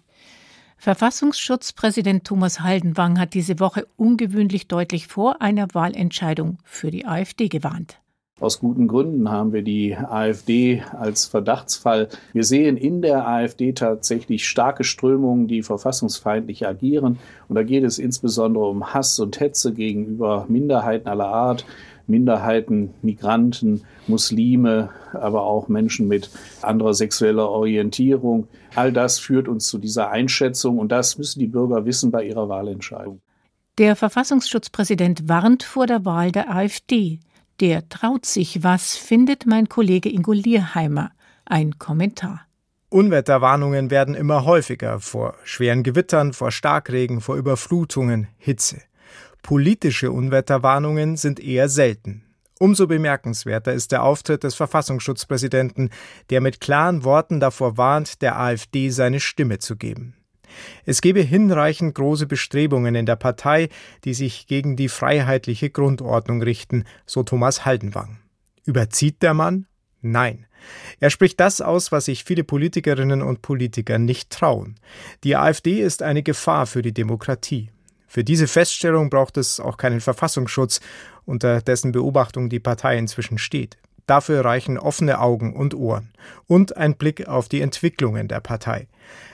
Verfassungsschutzpräsident 0.79 2.23
Thomas 2.25 2.61
Haldenwang 2.61 3.19
hat 3.19 3.33
diese 3.33 3.59
Woche 3.59 3.85
ungewöhnlich 3.97 4.69
deutlich 4.69 5.07
vor 5.07 5.41
einer 5.41 5.67
Wahlentscheidung 5.73 6.57
für 6.63 6.89
die 6.89 7.05
AfD 7.05 7.49
gewarnt. 7.49 7.99
Aus 8.39 8.59
guten 8.59 8.87
Gründen 8.87 9.29
haben 9.29 9.51
wir 9.51 9.63
die 9.63 9.97
AfD 9.97 10.81
als 10.97 11.25
Verdachtsfall. 11.25 12.07
Wir 12.31 12.45
sehen 12.45 12.77
in 12.77 13.01
der 13.01 13.27
AfD 13.27 13.73
tatsächlich 13.73 14.47
starke 14.47 14.85
Strömungen, 14.85 15.47
die 15.49 15.61
verfassungsfeindlich 15.61 16.65
agieren. 16.65 17.19
Und 17.49 17.55
da 17.55 17.63
geht 17.63 17.83
es 17.83 17.99
insbesondere 17.99 18.69
um 18.69 18.93
Hass 18.93 19.19
und 19.19 19.41
Hetze 19.41 19.73
gegenüber 19.73 20.45
Minderheiten 20.47 21.09
aller 21.09 21.27
Art. 21.27 21.65
Minderheiten, 22.07 22.93
Migranten, 23.01 23.83
Muslime, 24.07 24.89
aber 25.13 25.43
auch 25.43 25.67
Menschen 25.67 26.07
mit 26.07 26.29
anderer 26.61 26.93
sexueller 26.93 27.49
Orientierung. 27.49 28.47
All 28.73 28.91
das 28.91 29.19
führt 29.19 29.47
uns 29.47 29.67
zu 29.67 29.77
dieser 29.77 30.09
Einschätzung 30.09 30.79
und 30.79 30.91
das 30.91 31.17
müssen 31.17 31.39
die 31.39 31.47
Bürger 31.47 31.85
wissen 31.85 32.09
bei 32.09 32.23
ihrer 32.23 32.49
Wahlentscheidung. 32.49 33.21
Der 33.77 33.95
Verfassungsschutzpräsident 33.95 35.29
warnt 35.29 35.63
vor 35.63 35.87
der 35.87 36.03
Wahl 36.03 36.31
der 36.31 36.53
AfD. 36.53 37.19
Der 37.59 37.89
traut 37.89 38.25
sich 38.25 38.63
was, 38.63 38.95
findet 38.95 39.45
mein 39.45 39.67
Kollege 39.67 40.09
Ingo 40.09 40.31
Lierheimer. 40.31 41.11
Ein 41.45 41.77
Kommentar. 41.77 42.45
Unwetterwarnungen 42.89 43.91
werden 43.91 44.15
immer 44.15 44.45
häufiger 44.45 44.99
vor 44.99 45.35
schweren 45.43 45.83
Gewittern, 45.83 46.33
vor 46.33 46.51
Starkregen, 46.51 47.21
vor 47.21 47.35
Überflutungen, 47.35 48.27
Hitze. 48.37 48.81
Politische 49.43 50.11
Unwetterwarnungen 50.11 51.17
sind 51.17 51.39
eher 51.39 51.69
selten. 51.69 52.23
Umso 52.59 52.87
bemerkenswerter 52.87 53.73
ist 53.73 53.91
der 53.91 54.03
Auftritt 54.03 54.43
des 54.43 54.55
Verfassungsschutzpräsidenten, 54.55 55.91
der 56.29 56.41
mit 56.41 56.59
klaren 56.59 57.03
Worten 57.03 57.39
davor 57.39 57.77
warnt, 57.77 58.21
der 58.21 58.39
AfD 58.39 58.89
seine 58.89 59.19
Stimme 59.19 59.59
zu 59.59 59.75
geben. 59.75 60.18
Es 60.85 61.01
gebe 61.01 61.21
hinreichend 61.21 61.95
große 61.95 62.25
Bestrebungen 62.25 62.95
in 62.95 63.05
der 63.05 63.15
Partei, 63.15 63.69
die 64.03 64.13
sich 64.13 64.47
gegen 64.47 64.75
die 64.75 64.89
freiheitliche 64.89 65.69
Grundordnung 65.69 66.41
richten, 66.41 66.85
so 67.05 67.23
Thomas 67.23 67.65
Haldenwang. 67.65 68.17
Überzieht 68.65 69.21
der 69.21 69.33
Mann? 69.33 69.65
Nein. 70.01 70.45
Er 70.99 71.09
spricht 71.09 71.39
das 71.39 71.61
aus, 71.61 71.91
was 71.91 72.05
sich 72.05 72.23
viele 72.23 72.43
Politikerinnen 72.43 73.21
und 73.21 73.41
Politiker 73.41 73.97
nicht 73.97 74.29
trauen. 74.29 74.75
Die 75.23 75.35
AfD 75.35 75.81
ist 75.81 76.03
eine 76.03 76.23
Gefahr 76.23 76.65
für 76.65 76.81
die 76.81 76.93
Demokratie. 76.93 77.71
Für 78.07 78.23
diese 78.23 78.47
Feststellung 78.47 79.09
braucht 79.09 79.37
es 79.37 79.59
auch 79.59 79.77
keinen 79.77 80.01
Verfassungsschutz, 80.01 80.79
unter 81.25 81.61
dessen 81.61 81.91
Beobachtung 81.91 82.49
die 82.49 82.59
Partei 82.59 82.97
inzwischen 82.97 83.37
steht. 83.37 83.77
Dafür 84.07 84.43
reichen 84.43 84.79
offene 84.79 85.19
Augen 85.19 85.55
und 85.55 85.75
Ohren 85.75 86.11
und 86.47 86.75
ein 86.75 86.95
Blick 86.95 87.27
auf 87.27 87.47
die 87.47 87.61
Entwicklungen 87.61 88.27
der 88.27 88.39
Partei. 88.39 88.87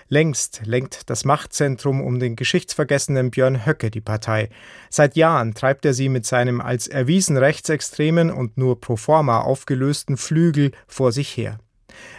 Längst 0.07 0.61
lenkt 0.65 1.09
das 1.09 1.25
Machtzentrum 1.25 1.99
um 1.99 2.19
den 2.19 2.35
geschichtsvergessenen 2.35 3.31
Björn 3.31 3.65
Höcke 3.65 3.89
die 3.89 4.01
Partei. 4.01 4.49
Seit 4.89 5.15
Jahren 5.15 5.55
treibt 5.55 5.83
er 5.85 5.95
sie 5.95 6.09
mit 6.09 6.25
seinem 6.25 6.61
als 6.61 6.87
erwiesen 6.87 7.37
rechtsextremen 7.37 8.29
und 8.29 8.57
nur 8.57 8.79
pro 8.79 8.97
forma 8.97 9.41
aufgelösten 9.41 10.17
Flügel 10.17 10.71
vor 10.87 11.11
sich 11.11 11.35
her. 11.35 11.57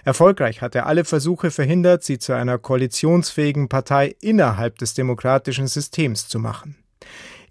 Erfolgreich 0.05 0.63
hat 0.63 0.75
er 0.75 0.87
alle 0.87 1.05
Versuche 1.05 1.51
verhindert, 1.51 2.03
sie 2.03 2.19
zu 2.19 2.33
einer 2.33 2.59
koalitionsfähigen 2.59 3.69
Partei 3.69 4.17
innerhalb 4.21 4.79
des 4.79 4.95
demokratischen 4.95 5.69
Systems 5.69 6.27
zu 6.27 6.41
machen. 6.41 6.77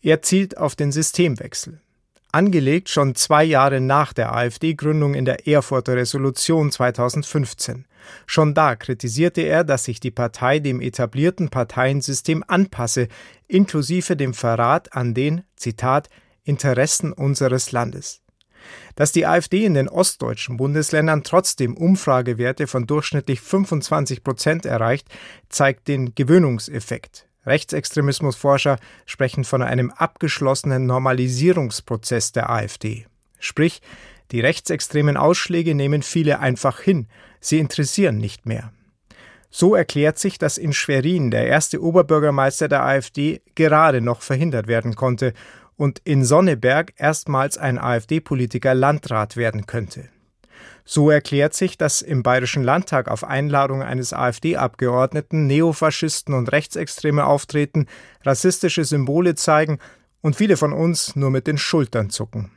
Er 0.02 0.22
zielt 0.22 0.58
auf 0.58 0.76
den 0.76 0.92
Systemwechsel 0.92 1.80
angelegt 2.36 2.90
schon 2.90 3.16
zwei 3.16 3.46
Jahre 3.46 3.80
nach 3.80 4.12
der 4.12 4.36
AfD-Gründung 4.36 5.16
in 5.16 5.24
der 5.24 5.48
Erfurter 5.48 5.96
Resolution 5.96 6.70
2015. 6.70 7.86
Schon 8.26 8.54
da 8.54 8.76
kritisierte 8.76 9.42
er, 9.42 9.64
dass 9.64 9.86
sich 9.86 10.00
die 10.00 10.12
Partei 10.12 10.60
dem 10.60 10.82
etablierten 10.82 11.50
Parteiensystem 11.50 12.44
anpasse, 12.48 13.08
inklusive 13.48 14.16
dem 14.16 14.34
Verrat 14.34 14.94
an 14.94 15.14
den, 15.14 15.44
Zitat, 15.56 16.10
Interessen 16.44 17.12
unseres 17.12 17.72
Landes. 17.72 18.22
Dass 18.96 19.12
die 19.12 19.26
AfD 19.26 19.66
in 19.66 19.74
den 19.74 19.90
ostdeutschen 19.90 20.58
Bundesländern 20.58 21.24
trotzdem 21.24 21.76
Umfragewerte 21.76 22.68
von 22.68 22.88
durchschnittlich 22.88 23.42
25 23.42 24.24
Prozent 24.24 24.66
erreicht, 24.66 25.08
zeigt 25.50 25.88
den 25.88 26.16
Gewöhnungseffekt. 26.16 27.28
Rechtsextremismusforscher 27.46 28.80
sprechen 29.06 29.44
von 29.44 29.62
einem 29.62 29.92
abgeschlossenen 29.92 30.86
Normalisierungsprozess 30.86 32.32
der 32.32 32.50
AfD. 32.50 33.06
Sprich, 33.40 33.82
die 34.32 34.40
rechtsextremen 34.40 35.18
Ausschläge 35.18 35.76
nehmen 35.76 36.02
viele 36.02 36.40
einfach 36.40 36.80
hin, 36.80 37.08
sie 37.48 37.60
interessieren 37.60 38.18
nicht 38.18 38.46
mehr. 38.46 38.72
So 39.50 39.74
erklärt 39.74 40.20
sich, 40.20 40.38
dass 40.38 40.58
in 40.58 40.74
Schwerin 40.74 41.32
der 41.32 41.48
erste 41.48 41.82
Oberbürgermeister 41.82 42.68
der 42.68 42.84
AfD 42.84 43.42
gerade 43.56 44.02
noch 44.02 44.22
verhindert 44.22 44.68
werden 44.68 44.96
konnte 44.96 45.34
und 45.78 46.02
in 46.04 46.26
Sonneberg 46.26 46.94
erstmals 46.98 47.58
ein 47.58 47.80
AfD-Politiker 47.80 48.74
Landrat 48.74 49.38
werden 49.38 49.66
könnte. 49.66 50.10
So 50.84 51.10
erklärt 51.10 51.54
sich, 51.54 51.78
dass 51.78 52.02
im 52.02 52.22
Bayerischen 52.22 52.64
Landtag 52.64 53.08
auf 53.08 53.24
Einladung 53.24 53.82
eines 53.82 54.14
AfD-Abgeordneten 54.14 55.48
Neofaschisten 55.48 56.36
und 56.36 56.52
Rechtsextreme 56.52 57.26
auftreten, 57.26 57.88
rassistische 58.24 58.86
Symbole 58.86 59.36
zeigen 59.36 59.80
und 60.22 60.36
viele 60.36 60.58
von 60.58 60.74
uns 60.74 61.16
nur 61.16 61.32
mit 61.32 61.48
den 61.48 61.58
Schultern 61.58 62.10
zucken. 62.10 62.52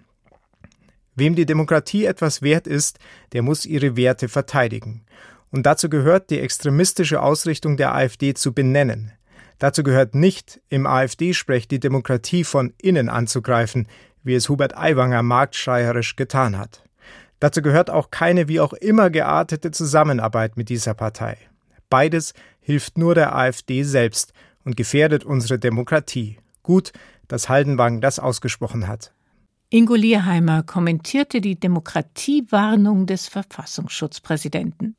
Wem 1.19 1.35
die 1.35 1.47
Demokratie 1.47 2.05
etwas 2.05 2.43
wert 2.43 2.69
ist, 2.69 3.01
der 3.33 3.43
muss 3.43 3.67
ihre 3.67 3.97
Werte 3.97 4.29
verteidigen. 4.29 5.03
Und 5.51 5.67
dazu 5.67 5.89
gehört, 5.89 6.31
die 6.31 6.39
extremistische 6.39 7.21
Ausrichtung 7.21 7.77
der 7.77 7.93
AfD 7.93 8.35
zu 8.35 8.53
benennen. 8.53 9.11
Dazu 9.59 9.83
gehört 9.83 10.15
nicht, 10.15 10.61
im 10.69 10.87
AfD-Sprech 10.87 11.67
die 11.67 11.81
Demokratie 11.81 12.45
von 12.45 12.73
innen 12.81 13.09
anzugreifen, 13.09 13.89
wie 14.23 14.37
es 14.37 14.49
Hubert 14.49 14.79
Aiwanger 14.79 15.25
marktschreierisch 15.25 16.15
getan 16.15 16.57
hat. 16.57 16.85
Dazu 17.41 17.63
gehört 17.63 17.91
auch 17.91 18.13
keine 18.13 18.47
wie 18.47 18.61
auch 18.61 18.73
immer 18.73 19.11
geartete 19.11 19.73
Zusammenarbeit 19.73 20.57
mit 20.57 20.69
dieser 20.69 20.95
Partei. 20.95 21.37
Beides 21.91 22.33
hilft 22.61 22.97
nur 22.97 23.17
der 23.17 23.35
AfD 23.35 23.83
selbst 23.83 24.33
und 24.63 24.77
gefährdet 24.77 25.25
unsere 25.25 25.59
Demokratie. 25.59 26.39
Gut, 26.63 26.93
dass 27.27 27.49
Haldenwang 27.49 28.01
das 28.01 28.21
ausgesprochen 28.21 28.87
hat. 28.87 29.13
Ingo 29.71 29.95
Lierheimer 29.97 30.63
kommentierte 30.63 31.43
die 31.43 31.61
Demokratiewarnung 31.61 33.05
des 33.05 33.29
Verfassungsschutzpräsidenten. 33.29 34.97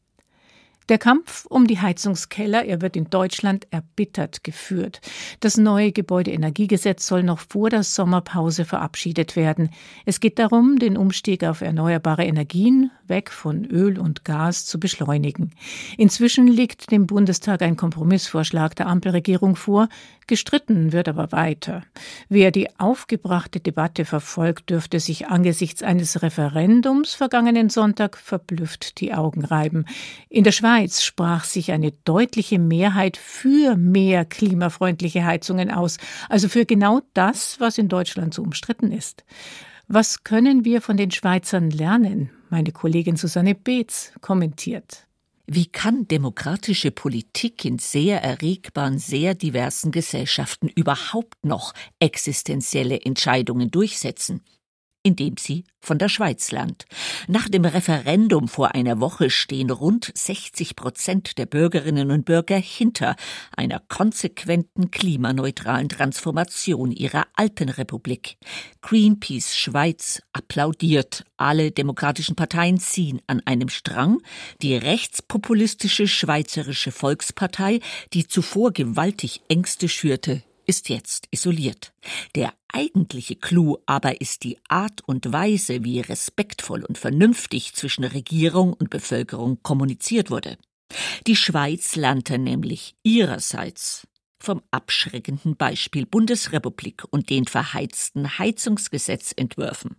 Der 0.89 0.97
Kampf 0.97 1.45
um 1.45 1.67
die 1.67 1.79
Heizungskeller, 1.79 2.65
er 2.65 2.81
wird 2.81 2.95
in 2.95 3.11
Deutschland 3.11 3.67
erbittert 3.69 4.43
geführt. 4.43 5.01
Das 5.39 5.55
neue 5.55 5.91
Gebäudeenergiegesetz 5.91 7.05
soll 7.05 7.21
noch 7.21 7.37
vor 7.37 7.69
der 7.69 7.83
Sommerpause 7.83 8.65
verabschiedet 8.65 9.35
werden. 9.35 9.69
Es 10.07 10.19
geht 10.19 10.39
darum, 10.39 10.79
den 10.79 10.97
Umstieg 10.97 11.43
auf 11.43 11.61
erneuerbare 11.61 12.25
Energien, 12.25 12.89
weg 13.05 13.29
von 13.29 13.65
Öl 13.65 13.99
und 13.99 14.25
Gas, 14.25 14.65
zu 14.65 14.79
beschleunigen. 14.79 15.51
Inzwischen 15.97 16.47
liegt 16.47 16.91
dem 16.91 17.05
Bundestag 17.05 17.61
ein 17.61 17.77
Kompromissvorschlag 17.77 18.75
der 18.75 18.87
Ampelregierung 18.87 19.55
vor, 19.55 19.89
gestritten 20.25 20.91
wird 20.91 21.07
aber 21.07 21.31
weiter. 21.31 21.83
Wer 22.29 22.51
die 22.51 22.67
aufgebrachte 22.79 23.59
Debatte 23.59 24.05
verfolgt, 24.05 24.69
dürfte 24.69 24.99
sich 24.99 25.27
angesichts 25.27 25.83
eines 25.83 26.21
Referendums 26.21 27.13
vergangenen 27.13 27.69
Sonntag 27.69 28.17
verblüfft 28.17 29.01
die 29.01 29.13
Augen 29.13 29.43
reiben. 29.43 29.85
In 30.29 30.43
der 30.43 30.51
Schweiz 30.51 30.78
Schweiz 30.79 31.03
sprach 31.03 31.43
sich 31.43 31.73
eine 31.73 31.91
deutliche 31.91 32.57
Mehrheit 32.57 33.17
für 33.17 33.75
mehr 33.75 34.23
klimafreundliche 34.23 35.25
Heizungen 35.25 35.71
aus, 35.71 35.97
also 36.29 36.47
für 36.47 36.65
genau 36.65 37.01
das, 37.13 37.59
was 37.59 37.77
in 37.77 37.89
Deutschland 37.89 38.33
so 38.33 38.41
umstritten 38.43 38.93
ist. 38.93 39.25
Was 39.89 40.23
können 40.23 40.63
wir 40.63 40.81
von 40.81 40.95
den 40.95 41.11
Schweizern 41.11 41.69
lernen? 41.69 42.29
Meine 42.49 42.71
Kollegin 42.71 43.17
Susanne 43.17 43.55
Beetz 43.55 44.13
kommentiert. 44.21 45.05
Wie 45.47 45.65
kann 45.65 46.07
demokratische 46.07 46.91
Politik 46.91 47.65
in 47.65 47.77
sehr 47.77 48.23
erregbaren, 48.23 48.99
sehr 48.99 49.35
diversen 49.35 49.91
Gesellschaften 49.91 50.69
überhaupt 50.69 51.43
noch 51.43 51.73
existenzielle 51.99 53.01
Entscheidungen 53.01 53.69
durchsetzen? 53.69 54.43
Indem 55.03 55.37
sie 55.37 55.63
von 55.79 55.97
der 55.97 56.09
Schweiz 56.09 56.51
lernt. 56.51 56.85
Nach 57.27 57.47
dem 57.47 57.63
Referendum 57.63 58.47
vor 58.47 58.75
einer 58.75 58.99
Woche 58.99 59.29
stehen 59.29 59.69
rund 59.69 60.11
60 60.13 60.75
Prozent 60.75 61.37
der 61.37 61.45
Bürgerinnen 61.45 62.11
und 62.11 62.25
Bürger 62.25 62.57
hinter 62.57 63.15
einer 63.55 63.81
konsequenten 63.87 64.91
klimaneutralen 64.91 65.87
Transformation 65.87 66.91
ihrer 66.91 67.27
alten 67.35 67.69
Republik. 67.69 68.37
Greenpeace 68.81 69.55
Schweiz 69.55 70.21
applaudiert. 70.33 71.23
Alle 71.37 71.71
demokratischen 71.71 72.35
Parteien 72.35 72.77
ziehen 72.77 73.21
an 73.27 73.41
einem 73.45 73.69
Strang. 73.69 74.21
Die 74.61 74.75
rechtspopulistische 74.75 76.07
Schweizerische 76.07 76.91
Volkspartei, 76.91 77.79
die 78.13 78.27
zuvor 78.27 78.73
gewaltig 78.73 79.41
Ängste 79.47 79.87
schürte, 79.87 80.43
ist 80.69 80.87
jetzt 80.87 81.27
isoliert. 81.31 81.93
Der 82.35 82.53
eigentliche 82.71 83.35
Clou 83.35 83.79
aber 83.87 84.21
ist 84.21 84.43
die 84.43 84.59
Art 84.67 85.01
und 85.07 85.33
Weise, 85.33 85.83
wie 85.83 85.99
respektvoll 85.99 86.85
und 86.85 86.99
vernünftig 86.99 87.73
zwischen 87.73 88.03
Regierung 88.03 88.73
und 88.73 88.91
Bevölkerung 88.91 89.63
kommuniziert 89.63 90.29
wurde. 90.29 90.59
Die 91.25 91.35
Schweiz 91.35 91.95
lernte 91.95 92.37
nämlich 92.37 92.95
ihrerseits 93.01 94.07
vom 94.39 94.61
abschreckenden 94.69 95.57
Beispiel 95.57 96.05
Bundesrepublik 96.05 97.03
und 97.09 97.31
den 97.31 97.45
verheizten 97.45 98.37
Heizungsgesetzentwürfen. 98.37 99.95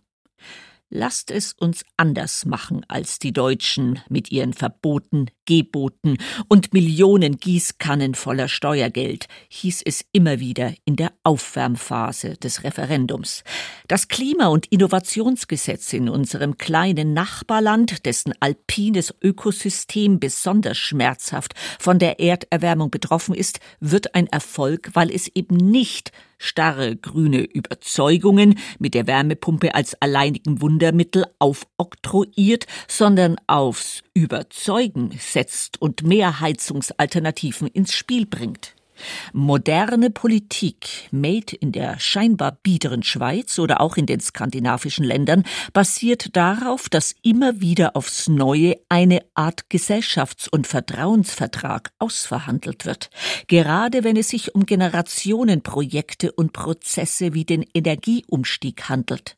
Lasst 0.93 1.31
es 1.31 1.53
uns 1.53 1.85
anders 1.95 2.45
machen 2.45 2.85
als 2.89 3.17
die 3.17 3.31
Deutschen 3.31 4.01
mit 4.09 4.29
ihren 4.29 4.51
Verboten, 4.51 5.27
Geboten 5.45 6.17
und 6.49 6.73
Millionen 6.73 7.37
Gießkannen 7.37 8.13
voller 8.13 8.49
Steuergeld, 8.49 9.27
hieß 9.47 9.83
es 9.85 10.03
immer 10.11 10.41
wieder 10.41 10.73
in 10.83 10.97
der 10.97 11.13
Aufwärmphase 11.23 12.35
des 12.35 12.65
Referendums. 12.65 13.45
Das 13.87 14.09
Klima- 14.09 14.47
und 14.47 14.65
Innovationsgesetz 14.65 15.93
in 15.93 16.09
unserem 16.09 16.57
kleinen 16.57 17.13
Nachbarland, 17.13 18.05
dessen 18.05 18.33
alpines 18.41 19.15
Ökosystem 19.21 20.19
besonders 20.19 20.77
schmerzhaft 20.77 21.53
von 21.79 21.99
der 21.99 22.19
Erderwärmung 22.19 22.91
betroffen 22.91 23.33
ist, 23.33 23.61
wird 23.79 24.13
ein 24.13 24.27
Erfolg, 24.27 24.89
weil 24.91 25.09
es 25.09 25.29
eben 25.29 25.55
nicht 25.55 26.11
starre 26.41 26.95
grüne 26.95 27.43
Überzeugungen 27.43 28.59
mit 28.79 28.93
der 28.93 29.07
Wärmepumpe 29.07 29.75
als 29.75 30.01
alleinigen 30.01 30.61
Wundermittel 30.61 31.25
aufoktroyiert, 31.39 32.65
sondern 32.87 33.37
aufs 33.47 34.03
Überzeugen 34.13 35.11
setzt 35.19 35.81
und 35.81 36.03
mehr 36.03 36.39
Heizungsalternativen 36.39 37.67
ins 37.67 37.93
Spiel 37.93 38.25
bringt. 38.25 38.75
Moderne 39.33 40.09
Politik, 40.09 41.09
made 41.11 41.55
in 41.55 41.71
der 41.71 41.99
scheinbar 41.99 42.57
biederen 42.63 43.03
Schweiz 43.03 43.59
oder 43.59 43.81
auch 43.81 43.97
in 43.97 44.05
den 44.05 44.19
skandinavischen 44.19 45.05
Ländern, 45.05 45.43
basiert 45.73 46.35
darauf, 46.35 46.89
dass 46.89 47.15
immer 47.21 47.61
wieder 47.61 47.95
aufs 47.95 48.27
Neue 48.27 48.75
eine 48.89 49.21
Art 49.33 49.69
Gesellschafts- 49.69 50.49
und 50.49 50.67
Vertrauensvertrag 50.67 51.91
ausverhandelt 51.99 52.85
wird. 52.85 53.09
Gerade 53.47 54.03
wenn 54.03 54.17
es 54.17 54.29
sich 54.29 54.55
um 54.55 54.65
Generationenprojekte 54.65 56.31
und 56.31 56.53
Prozesse 56.53 57.33
wie 57.33 57.45
den 57.45 57.65
Energieumstieg 57.73 58.89
handelt. 58.89 59.35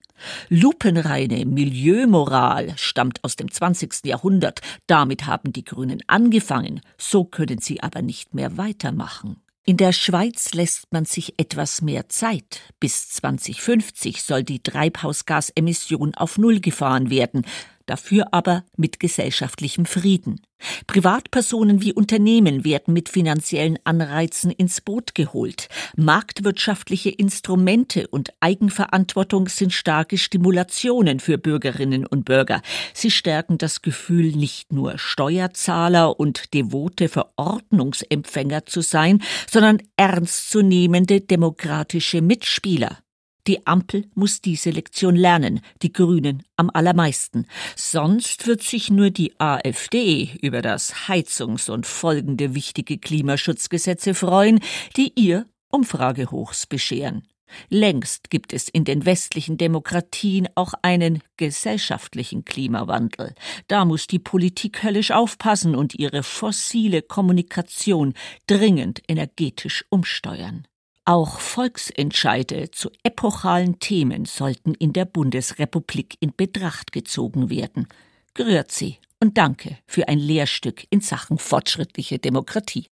Lupenreine 0.50 1.46
Milieumoral 1.46 2.74
stammt 2.78 3.24
aus 3.24 3.36
dem 3.36 3.52
20. 3.52 4.06
Jahrhundert. 4.06 4.62
Damit 4.88 5.26
haben 5.26 5.54
die 5.54 5.64
Grünen 5.64 6.02
angefangen. 6.08 6.82
So 6.98 7.26
können 7.26 7.60
sie 7.60 7.82
aber 7.82 8.02
nicht 8.02 8.34
mehr 8.34 8.58
weitermachen. 8.58 9.43
In 9.66 9.78
der 9.78 9.94
Schweiz 9.94 10.54
lässt 10.54 10.92
man 10.92 11.06
sich 11.06 11.36
etwas 11.38 11.82
mehr 11.82 12.10
Zeit. 12.10 12.60
Bis 12.82 13.08
2050 13.12 14.22
soll 14.22 14.44
die 14.44 14.62
Treibhausgasemission 14.62 16.16
auf 16.16 16.38
Null 16.38 16.60
gefahren 16.60 17.10
werden 17.10 17.46
dafür 17.86 18.34
aber 18.34 18.64
mit 18.78 19.00
gesellschaftlichem 19.00 19.86
Frieden. 19.86 20.42
Privatpersonen 20.88 21.82
wie 21.82 21.94
Unternehmen 21.94 22.64
werden 22.64 22.94
mit 22.94 23.10
finanziellen 23.10 23.78
Anreizen 23.84 24.52
ins 24.52 24.82
Boot 24.82 25.16
geholt. 25.16 25.68
Marktwirtschaftliche 25.98 27.10
Instrumente 27.10 28.08
und 28.08 28.34
Eigenverantwortung 28.40 29.50
sind 29.50 29.74
starke 29.74 30.18
Stimulationen 30.18 31.20
für 31.20 31.38
Bürgerinnen 31.38 32.06
und 32.06 32.26
Bürger. 32.26 32.62
Sie 32.94 33.12
stärken 33.12 33.58
das 33.58 33.82
Gefühl, 33.82 34.32
nicht 34.32 34.72
nur 34.72 34.98
Steuerzahler 34.98 36.20
und 36.20 36.54
devote 36.54 37.10
Verordnungsempfänger 37.10 38.66
zu 38.66 38.82
sein, 38.82 39.22
sondern 39.50 39.80
ernstzunehmende 39.98 41.22
demokratische 41.22 42.22
Mitspieler. 42.22 43.03
Die 43.48 43.68
Ampel 43.68 44.06
muss 44.16 44.42
diese 44.42 44.70
Lektion 44.70 45.16
lernen, 45.16 45.60
die 45.82 45.92
Grünen 45.92 46.44
am 46.56 46.70
allermeisten. 46.74 47.46
Sonst 47.76 48.48
wird 48.48 48.64
sich 48.64 48.90
nur 48.90 49.10
die 49.10 49.38
AfD 49.40 50.38
über 50.42 50.62
das 50.62 51.10
Heizungs- 51.10 51.70
und 51.70 51.86
folgende 51.86 52.56
wichtige 52.56 52.98
Klimaschutzgesetze 52.98 54.14
freuen, 54.14 54.62
die 54.96 55.12
ihr 55.16 55.46
Umfragehochs 55.70 56.68
bescheren. 56.68 57.24
Längst 57.70 58.30
gibt 58.30 58.54
es 58.54 58.70
in 58.70 58.86
den 58.86 59.06
westlichen 59.06 59.58
Demokratien 59.58 60.48
auch 60.56 60.74
einen 60.82 61.22
gesellschaftlichen 61.38 62.46
Klimawandel. 62.46 63.36
Da 63.68 63.86
muss 63.86 64.08
die 64.08 64.20
Politik 64.20 64.84
höllisch 64.84 65.12
aufpassen 65.12 65.76
und 65.76 65.94
ihre 65.96 66.24
fossile 66.24 67.02
Kommunikation 67.02 68.14
dringend 68.48 69.02
energetisch 69.08 69.86
umsteuern. 69.90 70.66
Auch 71.06 71.42
Volksentscheide 71.42 72.72
zu 72.72 72.90
epochalen 73.04 73.80
Themen 73.80 74.24
sollten 74.24 74.74
in 74.74 74.94
der 74.94 75.04
Bundesrepublik 75.04 76.16
in 76.22 76.34
Betracht 76.36 76.94
gezogen 76.94 77.50
werden. 77.50 77.88
Grüezi 78.36 79.00
und 79.20 79.38
danke 79.38 79.78
für 79.86 80.08
ein 80.08 80.18
Lehrstück 80.18 80.86
in 80.92 81.02
Sachen 81.02 81.40
fortschrittliche 81.40 82.20
Demokratie. 82.20 82.88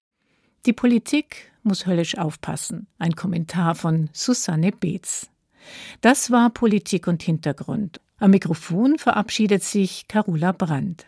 Die 0.65 0.73
Politik 0.73 1.53
muss 1.63 1.85
höllisch 1.85 2.17
aufpassen. 2.17 2.87
Ein 2.99 3.15
Kommentar 3.15 3.75
von 3.75 4.09
Susanne 4.15 4.73
Beetz. 4.73 5.29
Das 6.01 6.31
war 6.31 6.49
Politik 6.49 7.09
und 7.09 7.23
Hintergrund. 7.23 8.01
Am 8.17 8.31
Mikrofon 8.31 8.99
verabschiedet 8.99 9.63
sich 9.63 10.09
Carola 10.09 10.53
Brandt. 10.53 11.07